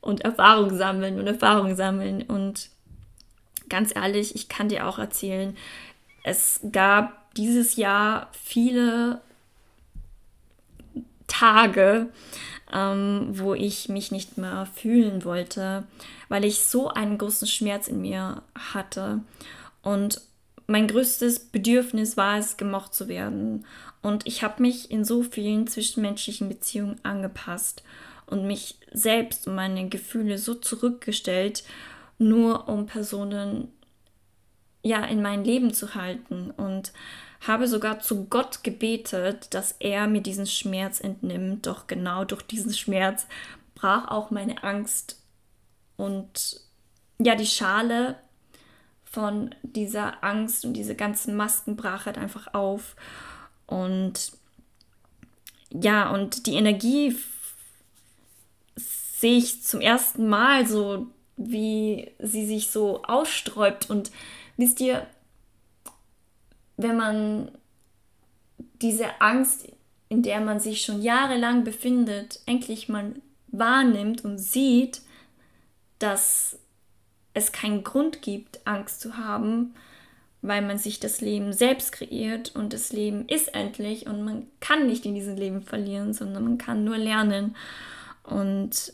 und 0.00 0.22
Erfahrung 0.22 0.76
sammeln 0.76 1.18
und 1.18 1.26
Erfahrung 1.26 1.74
sammeln. 1.74 2.22
Und 2.22 2.70
ganz 3.72 3.96
ehrlich, 3.96 4.34
ich 4.34 4.48
kann 4.50 4.68
dir 4.68 4.86
auch 4.86 4.98
erzählen, 4.98 5.56
es 6.22 6.60
gab 6.70 7.34
dieses 7.34 7.76
Jahr 7.76 8.28
viele 8.32 9.22
Tage, 11.26 12.10
ähm, 12.70 13.28
wo 13.30 13.54
ich 13.54 13.88
mich 13.88 14.12
nicht 14.12 14.36
mehr 14.36 14.68
fühlen 14.74 15.24
wollte, 15.24 15.84
weil 16.28 16.44
ich 16.44 16.64
so 16.64 16.90
einen 16.90 17.16
großen 17.16 17.48
Schmerz 17.48 17.88
in 17.88 18.02
mir 18.02 18.42
hatte. 18.54 19.20
Und 19.80 20.20
mein 20.66 20.86
größtes 20.86 21.46
Bedürfnis 21.46 22.18
war 22.18 22.38
es, 22.38 22.58
gemocht 22.58 22.92
zu 22.92 23.08
werden. 23.08 23.64
Und 24.02 24.26
ich 24.26 24.42
habe 24.42 24.60
mich 24.60 24.90
in 24.90 25.04
so 25.04 25.22
vielen 25.22 25.66
zwischenmenschlichen 25.66 26.50
Beziehungen 26.50 27.00
angepasst 27.04 27.82
und 28.26 28.46
mich 28.46 28.76
selbst 28.92 29.46
und 29.46 29.54
meine 29.54 29.88
Gefühle 29.88 30.36
so 30.36 30.54
zurückgestellt, 30.54 31.64
nur 32.22 32.68
um 32.68 32.86
Personen 32.86 33.68
ja 34.82 35.04
in 35.04 35.22
mein 35.22 35.44
Leben 35.44 35.72
zu 35.72 35.94
halten 35.94 36.50
und 36.50 36.92
habe 37.40 37.66
sogar 37.68 38.00
zu 38.00 38.26
Gott 38.26 38.62
gebetet, 38.62 39.52
dass 39.54 39.76
er 39.78 40.06
mir 40.06 40.20
diesen 40.22 40.46
Schmerz 40.46 41.00
entnimmt. 41.00 41.66
Doch 41.66 41.86
genau 41.86 42.24
durch 42.24 42.42
diesen 42.42 42.72
Schmerz 42.72 43.26
brach 43.74 44.08
auch 44.08 44.30
meine 44.30 44.62
Angst 44.62 45.20
und 45.96 46.60
ja, 47.18 47.34
die 47.34 47.46
Schale 47.46 48.16
von 49.04 49.54
dieser 49.62 50.24
Angst 50.24 50.64
und 50.64 50.72
diese 50.72 50.94
ganzen 50.94 51.36
Masken 51.36 51.76
brach 51.76 52.06
halt 52.06 52.18
einfach 52.18 52.54
auf. 52.54 52.96
Und 53.66 54.32
ja, 55.70 56.10
und 56.10 56.46
die 56.46 56.54
Energie 56.54 57.16
sehe 58.76 59.38
ich 59.38 59.62
zum 59.62 59.80
ersten 59.80 60.28
Mal 60.28 60.66
so, 60.66 61.06
wie 61.50 62.10
sie 62.18 62.46
sich 62.46 62.70
so 62.70 63.02
aussträubt. 63.02 63.90
Und 63.90 64.10
wisst 64.56 64.80
ihr, 64.80 65.06
wenn 66.76 66.96
man 66.96 67.50
diese 68.80 69.20
Angst, 69.20 69.68
in 70.08 70.22
der 70.22 70.40
man 70.40 70.60
sich 70.60 70.82
schon 70.82 71.02
jahrelang 71.02 71.64
befindet, 71.64 72.40
endlich 72.46 72.88
mal 72.88 73.14
wahrnimmt 73.48 74.24
und 74.24 74.38
sieht, 74.38 75.02
dass 75.98 76.58
es 77.34 77.52
keinen 77.52 77.84
Grund 77.84 78.22
gibt, 78.22 78.66
Angst 78.66 79.00
zu 79.00 79.16
haben, 79.16 79.74
weil 80.42 80.60
man 80.60 80.76
sich 80.76 80.98
das 80.98 81.20
Leben 81.20 81.52
selbst 81.52 81.92
kreiert 81.92 82.54
und 82.56 82.72
das 82.72 82.92
Leben 82.92 83.26
ist 83.28 83.54
endlich 83.54 84.06
und 84.06 84.24
man 84.24 84.48
kann 84.60 84.86
nicht 84.86 85.06
in 85.06 85.14
diesem 85.14 85.36
Leben 85.36 85.62
verlieren, 85.62 86.12
sondern 86.12 86.42
man 86.42 86.58
kann 86.58 86.84
nur 86.84 86.98
lernen. 86.98 87.56
Und 88.24 88.92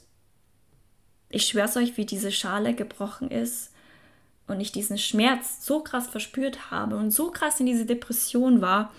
ich 1.30 1.46
schwör's 1.46 1.76
euch, 1.76 1.96
wie 1.96 2.06
diese 2.06 2.32
Schale 2.32 2.74
gebrochen 2.74 3.30
ist 3.30 3.72
und 4.46 4.60
ich 4.60 4.72
diesen 4.72 4.98
Schmerz 4.98 5.64
so 5.64 5.80
krass 5.80 6.08
verspürt 6.08 6.70
habe 6.70 6.96
und 6.96 7.10
so 7.10 7.30
krass 7.30 7.60
in 7.60 7.66
diese 7.66 7.86
Depression 7.86 8.60
war, 8.60 8.92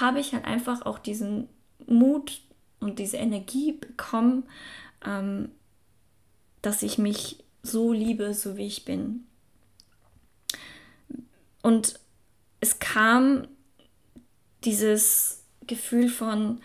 habe 0.00 0.20
ich 0.20 0.32
halt 0.32 0.44
einfach 0.44 0.86
auch 0.86 0.98
diesen 0.98 1.48
Mut 1.86 2.40
und 2.80 2.98
diese 2.98 3.16
Energie 3.16 3.72
bekommen, 3.72 4.44
ähm, 5.04 5.50
dass 6.62 6.82
ich 6.82 6.98
mich 6.98 7.44
so 7.62 7.92
liebe, 7.92 8.34
so 8.34 8.56
wie 8.56 8.66
ich 8.66 8.84
bin. 8.84 9.24
Und 11.62 11.98
es 12.60 12.78
kam 12.78 13.48
dieses 14.64 15.44
Gefühl 15.66 16.08
von, 16.08 16.60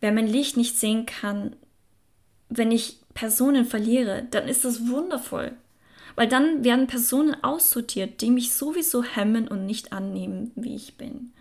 wenn 0.00 0.14
man 0.14 0.26
Licht 0.26 0.56
nicht 0.56 0.78
sehen 0.78 1.06
kann, 1.06 1.56
wenn 2.48 2.70
ich 2.70 2.98
Personen 3.14 3.64
verliere, 3.64 4.26
dann 4.30 4.48
ist 4.48 4.64
das 4.64 4.88
wundervoll. 4.88 5.52
Weil 6.16 6.28
dann 6.28 6.62
werden 6.62 6.86
Personen 6.86 7.42
aussortiert, 7.42 8.20
die 8.20 8.30
mich 8.30 8.52
sowieso 8.52 9.02
hemmen 9.02 9.48
und 9.48 9.66
nicht 9.66 9.92
annehmen, 9.92 10.52
wie 10.54 10.76
ich 10.76 10.96
bin. 10.96 11.32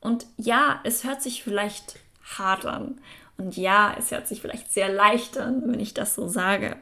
Und 0.00 0.26
ja, 0.36 0.80
es 0.84 1.04
hört 1.04 1.22
sich 1.22 1.42
vielleicht 1.42 1.98
hart 2.38 2.66
an. 2.66 3.00
Und 3.38 3.56
ja, 3.56 3.94
es 3.98 4.10
hört 4.10 4.26
sich 4.26 4.40
vielleicht 4.40 4.72
sehr 4.72 4.92
leicht 4.92 5.38
an, 5.38 5.62
wenn 5.66 5.80
ich 5.80 5.94
das 5.94 6.14
so 6.14 6.26
sage. 6.26 6.76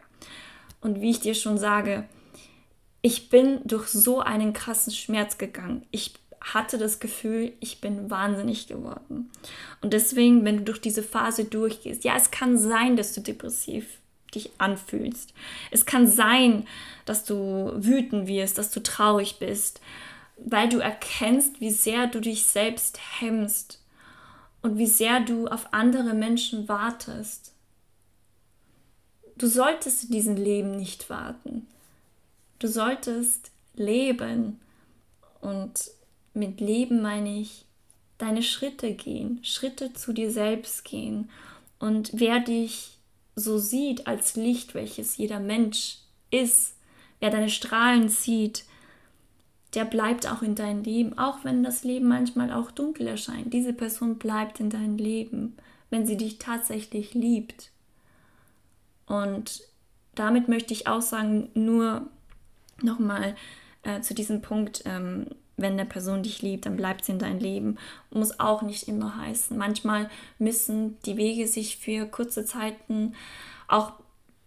Und 0.80 1.00
wie 1.00 1.10
ich 1.10 1.20
dir 1.20 1.34
schon 1.34 1.58
sage, 1.58 2.08
ich 3.02 3.28
bin 3.28 3.60
durch 3.64 3.88
so 3.88 4.20
einen 4.20 4.52
krassen 4.52 4.92
Schmerz 4.92 5.36
gegangen. 5.36 5.86
Ich 5.90 6.14
hatte 6.40 6.78
das 6.78 7.00
Gefühl, 7.00 7.52
ich 7.60 7.80
bin 7.80 8.10
wahnsinnig 8.10 8.66
geworden. 8.66 9.30
Und 9.80 9.92
deswegen, 9.92 10.44
wenn 10.44 10.58
du 10.58 10.64
durch 10.64 10.80
diese 10.80 11.02
Phase 11.02 11.44
durchgehst, 11.44 12.04
ja, 12.04 12.16
es 12.16 12.30
kann 12.30 12.58
sein, 12.58 12.96
dass 12.96 13.14
du 13.14 13.20
depressiv 13.20 13.98
dich 14.34 14.50
anfühlst. 14.58 15.32
Es 15.70 15.86
kann 15.86 16.06
sein, 16.06 16.66
dass 17.04 17.24
du 17.24 17.72
wütend 17.76 18.26
wirst, 18.26 18.58
dass 18.58 18.70
du 18.70 18.82
traurig 18.82 19.38
bist, 19.38 19.80
weil 20.36 20.68
du 20.68 20.78
erkennst, 20.78 21.60
wie 21.60 21.70
sehr 21.70 22.06
du 22.06 22.20
dich 22.20 22.44
selbst 22.44 22.98
hemmst 23.20 23.80
und 24.62 24.78
wie 24.78 24.86
sehr 24.86 25.20
du 25.20 25.46
auf 25.46 25.72
andere 25.72 26.14
Menschen 26.14 26.68
wartest. 26.68 27.52
Du 29.36 29.46
solltest 29.46 30.04
in 30.04 30.10
diesem 30.10 30.36
Leben 30.36 30.76
nicht 30.76 31.10
warten. 31.10 31.66
Du 32.58 32.68
solltest 32.68 33.50
leben 33.74 34.60
und 35.40 35.90
mit 36.32 36.60
Leben 36.60 37.02
meine 37.02 37.40
ich 37.40 37.64
deine 38.18 38.42
Schritte 38.42 38.92
gehen, 38.92 39.40
Schritte 39.42 39.92
zu 39.92 40.12
dir 40.12 40.30
selbst 40.30 40.84
gehen. 40.84 41.30
Und 41.78 42.10
wer 42.14 42.40
dich 42.40 42.93
so 43.36 43.58
sieht 43.58 44.06
als 44.06 44.36
Licht, 44.36 44.74
welches 44.74 45.16
jeder 45.16 45.40
Mensch 45.40 45.98
ist, 46.30 46.76
wer 47.20 47.30
deine 47.30 47.50
Strahlen 47.50 48.08
sieht, 48.08 48.64
der 49.74 49.84
bleibt 49.84 50.30
auch 50.30 50.42
in 50.42 50.54
deinem 50.54 50.82
Leben, 50.82 51.18
auch 51.18 51.44
wenn 51.44 51.64
das 51.64 51.84
Leben 51.84 52.06
manchmal 52.06 52.52
auch 52.52 52.70
dunkel 52.70 53.08
erscheint. 53.08 53.52
Diese 53.52 53.72
Person 53.72 54.18
bleibt 54.18 54.60
in 54.60 54.70
deinem 54.70 54.96
Leben, 54.96 55.56
wenn 55.90 56.06
sie 56.06 56.16
dich 56.16 56.38
tatsächlich 56.38 57.14
liebt. 57.14 57.70
Und 59.06 59.62
damit 60.14 60.48
möchte 60.48 60.72
ich 60.72 60.86
auch 60.86 61.02
sagen, 61.02 61.50
nur 61.54 62.08
nochmal 62.82 63.34
äh, 63.82 64.00
zu 64.00 64.14
diesem 64.14 64.42
Punkt, 64.42 64.82
ähm, 64.86 65.26
wenn 65.56 65.74
eine 65.74 65.86
Person 65.86 66.22
dich 66.22 66.42
liebt, 66.42 66.66
dann 66.66 66.76
bleibt 66.76 67.04
sie 67.04 67.12
in 67.12 67.18
deinem 67.18 67.38
Leben. 67.38 67.78
Muss 68.10 68.40
auch 68.40 68.62
nicht 68.62 68.88
immer 68.88 69.16
heißen. 69.16 69.56
Manchmal 69.56 70.10
müssen 70.38 70.98
die 71.06 71.16
Wege 71.16 71.46
sich 71.46 71.76
für 71.76 72.06
kurze 72.06 72.44
Zeiten 72.44 73.14
auch 73.68 73.92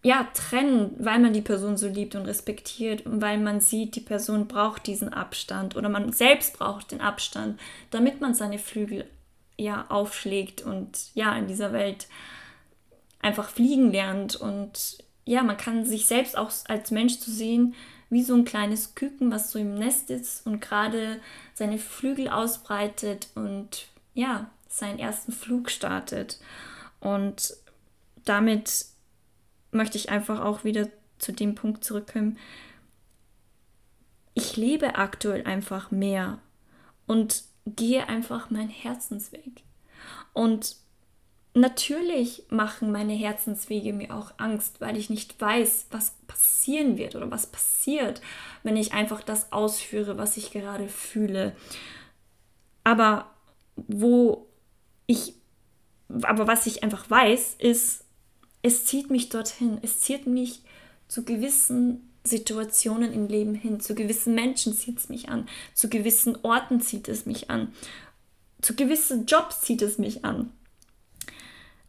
ja, 0.04 0.28
trennen, 0.34 0.96
weil 1.00 1.20
man 1.20 1.34
die 1.34 1.42
Person 1.42 1.76
so 1.76 1.88
liebt 1.88 2.16
und 2.16 2.26
respektiert 2.26 3.06
und 3.06 3.22
weil 3.22 3.38
man 3.40 3.62
sieht, 3.62 3.96
die 3.96 4.02
Person 4.02 4.48
braucht 4.48 4.88
diesen 4.88 5.12
Abstand 5.12 5.76
oder 5.76 5.90
man 5.90 6.14
selbst 6.14 6.58
braucht 6.58 6.92
den 6.92 7.02
Abstand, 7.02 7.60
damit 7.92 8.22
man 8.22 8.34
seine 8.34 8.60
Flügel 8.60 9.06
ja 9.58 9.86
aufschlägt 9.90 10.62
und 10.62 11.10
ja 11.16 11.36
in 11.36 11.48
dieser 11.48 11.74
Welt 11.74 12.08
einfach 13.22 13.50
fliegen 13.50 13.92
lernt 13.92 14.36
und 14.36 15.00
ja, 15.26 15.44
man 15.44 15.58
kann 15.58 15.84
sich 15.84 16.06
selbst 16.06 16.38
auch 16.38 16.52
als 16.70 16.92
Mensch 16.92 17.20
zu 17.20 17.30
sehen, 17.30 17.76
wie 18.10 18.24
so 18.24 18.34
ein 18.36 18.46
kleines 18.46 18.96
Küken, 18.96 19.32
was 19.32 19.52
so 19.52 19.60
im 19.60 19.76
Nest 19.76 20.10
ist 20.10 20.46
und 20.46 20.62
gerade 20.62 21.20
seine 21.54 21.78
Flügel 21.78 22.30
ausbreitet 22.30 23.28
und 23.36 23.88
ja, 24.14 24.50
seinen 24.70 25.00
ersten 25.00 25.32
Flug 25.32 25.70
startet. 25.70 26.40
Und 27.00 27.56
damit 28.26 28.86
möchte 29.72 29.98
ich 29.98 30.10
einfach 30.10 30.40
auch 30.40 30.64
wieder 30.64 30.88
zu 31.20 31.34
dem 31.34 31.56
Punkt 31.56 31.84
zurückkommen. 31.84 32.38
Ich 34.34 34.56
lebe 34.56 34.96
aktuell 34.96 35.44
einfach 35.46 35.92
mehr 35.92 36.40
und 37.08 37.44
gehe 37.66 38.08
einfach 38.08 38.50
meinen 38.50 38.70
Herzensweg. 38.70 39.64
Und 40.34 40.78
Natürlich 41.58 42.44
machen 42.52 42.92
meine 42.92 43.14
Herzenswege 43.14 43.92
mir 43.92 44.16
auch 44.16 44.32
Angst, 44.38 44.80
weil 44.80 44.96
ich 44.96 45.10
nicht 45.10 45.42
weiß, 45.42 45.88
was 45.90 46.14
passieren 46.28 47.00
wird 47.00 47.16
oder 47.16 47.32
was 47.32 47.48
passiert, 47.48 48.22
wenn 48.62 48.78
ich 48.78 48.94
einfach 48.94 49.24
das 49.24 49.52
ausführe, 49.52 50.20
was 50.20 50.38
ich 50.38 50.52
gerade 50.52 50.88
fühle. 50.88 51.56
Aber 52.84 53.32
wo 53.76 54.46
ich, 55.08 55.34
aber 56.10 56.46
was 56.46 56.68
ich 56.68 56.84
einfach 56.84 57.10
weiß, 57.10 57.56
ist, 57.58 58.04
es 58.62 58.86
zieht 58.86 59.10
mich 59.10 59.30
dorthin. 59.30 59.80
Es 59.82 60.00
zieht 60.00 60.28
mich 60.28 60.62
zu 61.08 61.26
gewissen 61.26 62.08
Situationen 62.24 63.12
im 63.12 63.26
Leben 63.26 63.56
hin. 63.56 63.80
Zu 63.80 63.96
gewissen 63.96 64.36
Menschen 64.36 64.74
zieht 64.74 65.00
es 65.00 65.10
mich 65.10 65.30
an. 65.30 65.50
Zu 65.74 65.90
gewissen 65.90 66.38
Orten 66.44 66.82
zieht 66.82 67.08
es 67.08 67.26
mich 67.26 67.50
an. 67.50 67.74
Zu 68.62 68.76
gewissen 68.76 69.26
Jobs 69.26 69.62
zieht 69.62 69.82
es 69.82 69.98
mich 69.98 70.24
an. 70.24 70.52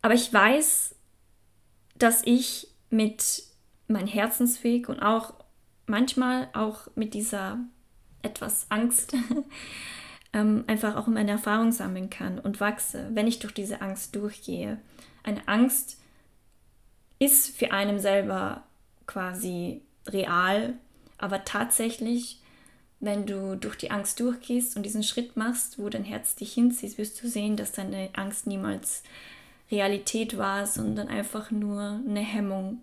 Aber 0.03 0.15
ich 0.15 0.33
weiß, 0.33 0.95
dass 1.97 2.23
ich 2.25 2.69
mit 2.91 3.43
meinem 3.89 4.07
Herzensweg 4.07 4.89
und 4.89 5.01
auch 5.01 5.35
manchmal 5.87 6.49
auch 6.53 6.89
mit 6.95 7.15
dieser 7.15 7.59
etwas 8.23 8.67
Angst 8.71 9.15
ähm, 10.33 10.65
einfach 10.67 10.97
auch 10.97 11.07
meine 11.07 11.33
Erfahrung 11.33 11.73
sammeln 11.73 12.11
kann 12.11 12.39
und 12.39 12.61
wachse, 12.61 13.09
wenn 13.13 13.27
ich 13.27 13.39
durch 13.39 13.55
diese 13.55 13.81
Angst 13.81 14.15
durchgehe. 14.15 14.79
Eine 15.23 15.47
Angst 15.49 15.99
ist 17.19 17.57
für 17.57 17.73
einen 17.73 17.99
selber 17.99 18.65
quasi 19.07 19.83
real, 20.07 20.75
aber 21.17 21.45
tatsächlich, 21.45 22.41
wenn 23.01 23.27
du 23.27 23.57
durch 23.57 23.77
die 23.77 23.91
Angst 23.91 24.21
durchgehst 24.21 24.77
und 24.77 24.85
diesen 24.85 25.03
Schritt 25.03 25.37
machst, 25.37 25.79
wo 25.79 25.89
dein 25.89 26.05
Herz 26.05 26.37
dich 26.37 26.53
hinzieht, 26.53 26.99
wirst 26.99 27.23
du 27.23 27.29
sehen, 27.29 27.57
dass 27.57 27.73
deine 27.73 28.11
Angst 28.15 28.47
niemals 28.47 29.03
Realität 29.71 30.39
war, 30.39 30.67
sondern 30.67 31.09
einfach 31.09 31.51
nur 31.51 32.01
eine 32.07 32.21
Hemmung 32.21 32.81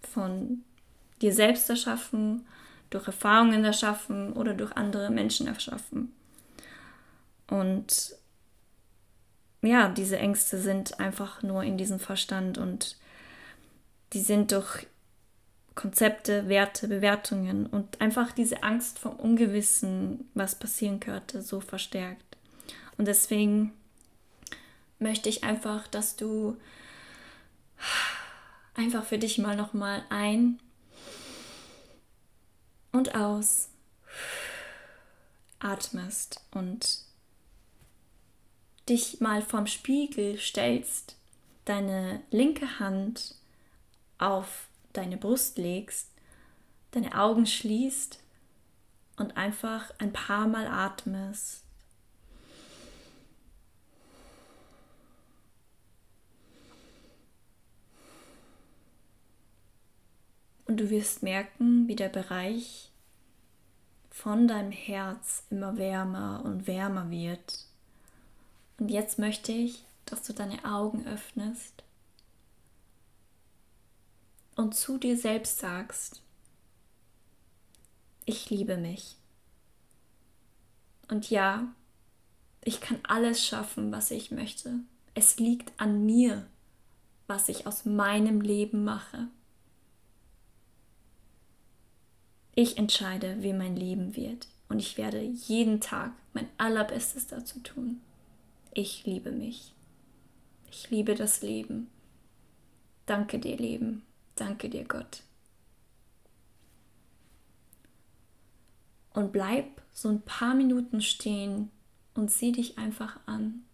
von 0.00 0.64
dir 1.22 1.32
selbst 1.32 1.68
erschaffen, 1.70 2.46
durch 2.90 3.06
Erfahrungen 3.06 3.64
erschaffen 3.64 4.32
oder 4.32 4.54
durch 4.54 4.72
andere 4.76 5.10
Menschen 5.10 5.46
erschaffen. 5.46 6.12
Und 7.46 8.14
ja, 9.62 9.88
diese 9.88 10.18
Ängste 10.18 10.58
sind 10.58 10.98
einfach 11.00 11.42
nur 11.42 11.62
in 11.62 11.76
diesem 11.76 12.00
Verstand 12.00 12.58
und 12.58 12.96
die 14.12 14.20
sind 14.20 14.52
durch 14.52 14.86
Konzepte, 15.74 16.48
Werte, 16.48 16.88
Bewertungen 16.88 17.66
und 17.66 18.00
einfach 18.00 18.32
diese 18.32 18.62
Angst 18.62 18.98
vom 18.98 19.16
Ungewissen, 19.16 20.28
was 20.34 20.54
passieren 20.54 21.00
könnte, 21.00 21.42
so 21.42 21.60
verstärkt. 21.60 22.36
Und 22.98 23.06
deswegen 23.06 23.72
möchte 25.00 25.28
ich 25.28 25.44
einfach, 25.44 25.88
dass 25.88 26.16
du 26.16 26.56
einfach 28.74 29.04
für 29.04 29.18
dich 29.18 29.38
mal 29.38 29.56
noch 29.56 29.72
mal 29.72 30.04
ein 30.10 30.60
und 32.92 33.14
aus 33.14 33.68
atmest 35.58 36.40
und 36.52 37.00
dich 38.88 39.20
mal 39.20 39.42
vorm 39.42 39.66
Spiegel 39.66 40.38
stellst, 40.38 41.16
deine 41.64 42.22
linke 42.30 42.78
Hand 42.80 43.36
auf 44.18 44.66
deine 44.92 45.16
Brust 45.16 45.58
legst, 45.58 46.08
deine 46.90 47.18
Augen 47.18 47.46
schließt 47.46 48.18
und 49.16 49.36
einfach 49.36 49.92
ein 49.98 50.12
paar 50.12 50.48
Mal 50.48 50.66
atmest. 50.66 51.62
Du 60.80 60.88
wirst 60.88 61.22
merken, 61.22 61.86
wie 61.88 61.96
der 61.96 62.08
Bereich 62.08 62.90
von 64.10 64.48
deinem 64.48 64.72
Herz 64.72 65.44
immer 65.50 65.76
wärmer 65.76 66.42
und 66.44 66.66
wärmer 66.66 67.10
wird. 67.10 67.66
Und 68.78 68.90
jetzt 68.90 69.18
möchte 69.18 69.52
ich, 69.52 69.84
dass 70.06 70.22
du 70.22 70.32
deine 70.32 70.64
Augen 70.64 71.06
öffnest 71.06 71.84
und 74.56 74.74
zu 74.74 74.96
dir 74.96 75.18
selbst 75.18 75.58
sagst, 75.58 76.22
ich 78.24 78.48
liebe 78.48 78.78
mich. 78.78 79.16
Und 81.08 81.28
ja, 81.28 81.74
ich 82.64 82.80
kann 82.80 83.00
alles 83.02 83.44
schaffen, 83.44 83.92
was 83.92 84.10
ich 84.10 84.30
möchte. 84.30 84.76
Es 85.14 85.38
liegt 85.38 85.78
an 85.78 86.06
mir, 86.06 86.46
was 87.26 87.50
ich 87.50 87.66
aus 87.66 87.84
meinem 87.84 88.40
Leben 88.40 88.82
mache. 88.84 89.28
Ich 92.54 92.78
entscheide, 92.78 93.42
wie 93.42 93.52
mein 93.52 93.76
Leben 93.76 94.16
wird 94.16 94.48
und 94.68 94.78
ich 94.78 94.98
werde 94.98 95.20
jeden 95.20 95.80
Tag 95.80 96.12
mein 96.32 96.48
allerbestes 96.58 97.26
dazu 97.26 97.60
tun. 97.60 98.00
Ich 98.72 99.04
liebe 99.04 99.32
mich. 99.32 99.72
Ich 100.70 100.90
liebe 100.90 101.14
das 101.14 101.42
Leben. 101.42 101.88
Danke 103.06 103.38
dir, 103.38 103.56
Leben. 103.56 104.02
Danke 104.36 104.68
dir, 104.68 104.84
Gott. 104.84 105.22
Und 109.12 109.32
bleib 109.32 109.82
so 109.92 110.08
ein 110.08 110.22
paar 110.22 110.54
Minuten 110.54 111.00
stehen 111.00 111.70
und 112.14 112.30
sieh 112.30 112.52
dich 112.52 112.78
einfach 112.78 113.18
an. 113.26 113.64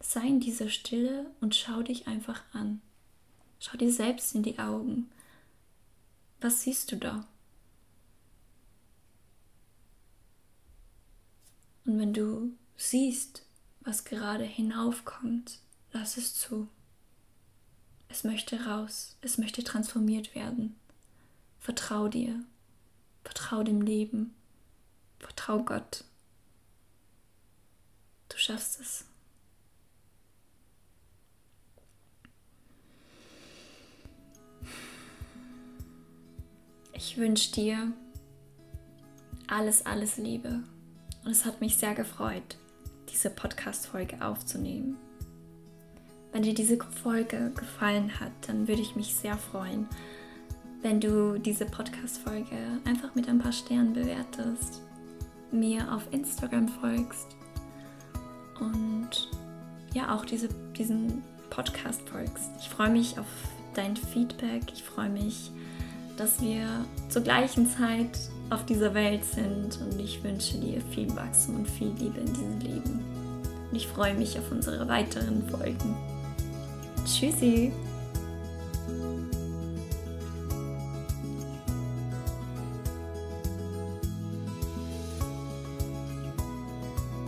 Sei 0.00 0.26
in 0.26 0.40
dieser 0.40 0.70
Stille 0.70 1.26
und 1.40 1.54
schau 1.54 1.82
dich 1.82 2.06
einfach 2.06 2.42
an. 2.52 2.80
Schau 3.60 3.76
dir 3.76 3.92
selbst 3.92 4.34
in 4.34 4.42
die 4.42 4.58
Augen. 4.58 5.10
Was 6.40 6.62
siehst 6.62 6.92
du 6.92 6.96
da? 6.96 7.26
Und 11.88 11.98
wenn 11.98 12.12
du 12.12 12.52
siehst, 12.76 13.46
was 13.80 14.04
gerade 14.04 14.44
hinaufkommt, 14.44 15.58
lass 15.90 16.18
es 16.18 16.34
zu. 16.34 16.68
Es 18.10 18.24
möchte 18.24 18.66
raus, 18.66 19.16
es 19.22 19.38
möchte 19.38 19.64
transformiert 19.64 20.34
werden. 20.34 20.78
Vertrau 21.58 22.08
dir, 22.08 22.44
vertrau 23.24 23.62
dem 23.62 23.80
Leben, 23.80 24.34
vertrau 25.18 25.62
Gott. 25.62 26.04
Du 28.28 28.36
schaffst 28.36 28.80
es. 28.80 29.06
Ich 36.92 37.16
wünsche 37.16 37.50
dir 37.52 37.94
alles, 39.46 39.86
alles 39.86 40.18
Liebe 40.18 40.62
Und 41.28 41.32
es 41.32 41.44
hat 41.44 41.60
mich 41.60 41.76
sehr 41.76 41.94
gefreut, 41.94 42.56
diese 43.12 43.28
Podcast-Folge 43.28 44.24
aufzunehmen. 44.24 44.96
Wenn 46.32 46.40
dir 46.40 46.54
diese 46.54 46.78
Folge 47.02 47.52
gefallen 47.54 48.18
hat, 48.18 48.32
dann 48.46 48.66
würde 48.66 48.80
ich 48.80 48.96
mich 48.96 49.14
sehr 49.14 49.36
freuen, 49.36 49.86
wenn 50.80 51.02
du 51.02 51.38
diese 51.38 51.66
Podcast-Folge 51.66 52.56
einfach 52.86 53.14
mit 53.14 53.28
ein 53.28 53.40
paar 53.40 53.52
Sternen 53.52 53.92
bewertest, 53.92 54.80
mir 55.52 55.92
auf 55.92 56.08
Instagram 56.12 56.66
folgst 56.66 57.36
und 58.58 59.28
ja 59.92 60.14
auch 60.14 60.24
diese, 60.24 60.48
diesen 60.78 61.22
Podcast 61.50 62.08
folgst. 62.08 62.48
Ich 62.58 62.70
freue 62.70 62.88
mich 62.88 63.18
auf 63.18 63.26
dein 63.74 63.98
Feedback. 63.98 64.62
Ich 64.72 64.82
freue 64.82 65.10
mich, 65.10 65.50
dass 66.16 66.40
wir 66.40 66.86
zur 67.10 67.20
gleichen 67.20 67.66
Zeit 67.66 68.18
auf 68.50 68.64
dieser 68.64 68.94
Welt 68.94 69.24
sind 69.24 69.78
und 69.80 70.00
ich 70.00 70.22
wünsche 70.22 70.58
dir 70.58 70.80
viel 70.92 71.14
Wachstum 71.14 71.56
und 71.56 71.70
viel 71.70 71.92
Liebe 71.98 72.18
in 72.18 72.32
diesem 72.32 72.60
Leben. 72.60 73.00
Und 73.70 73.76
ich 73.76 73.86
freue 73.86 74.14
mich 74.14 74.38
auf 74.38 74.50
unsere 74.50 74.88
weiteren 74.88 75.46
Folgen. 75.48 75.96
Tschüssi! 77.04 77.72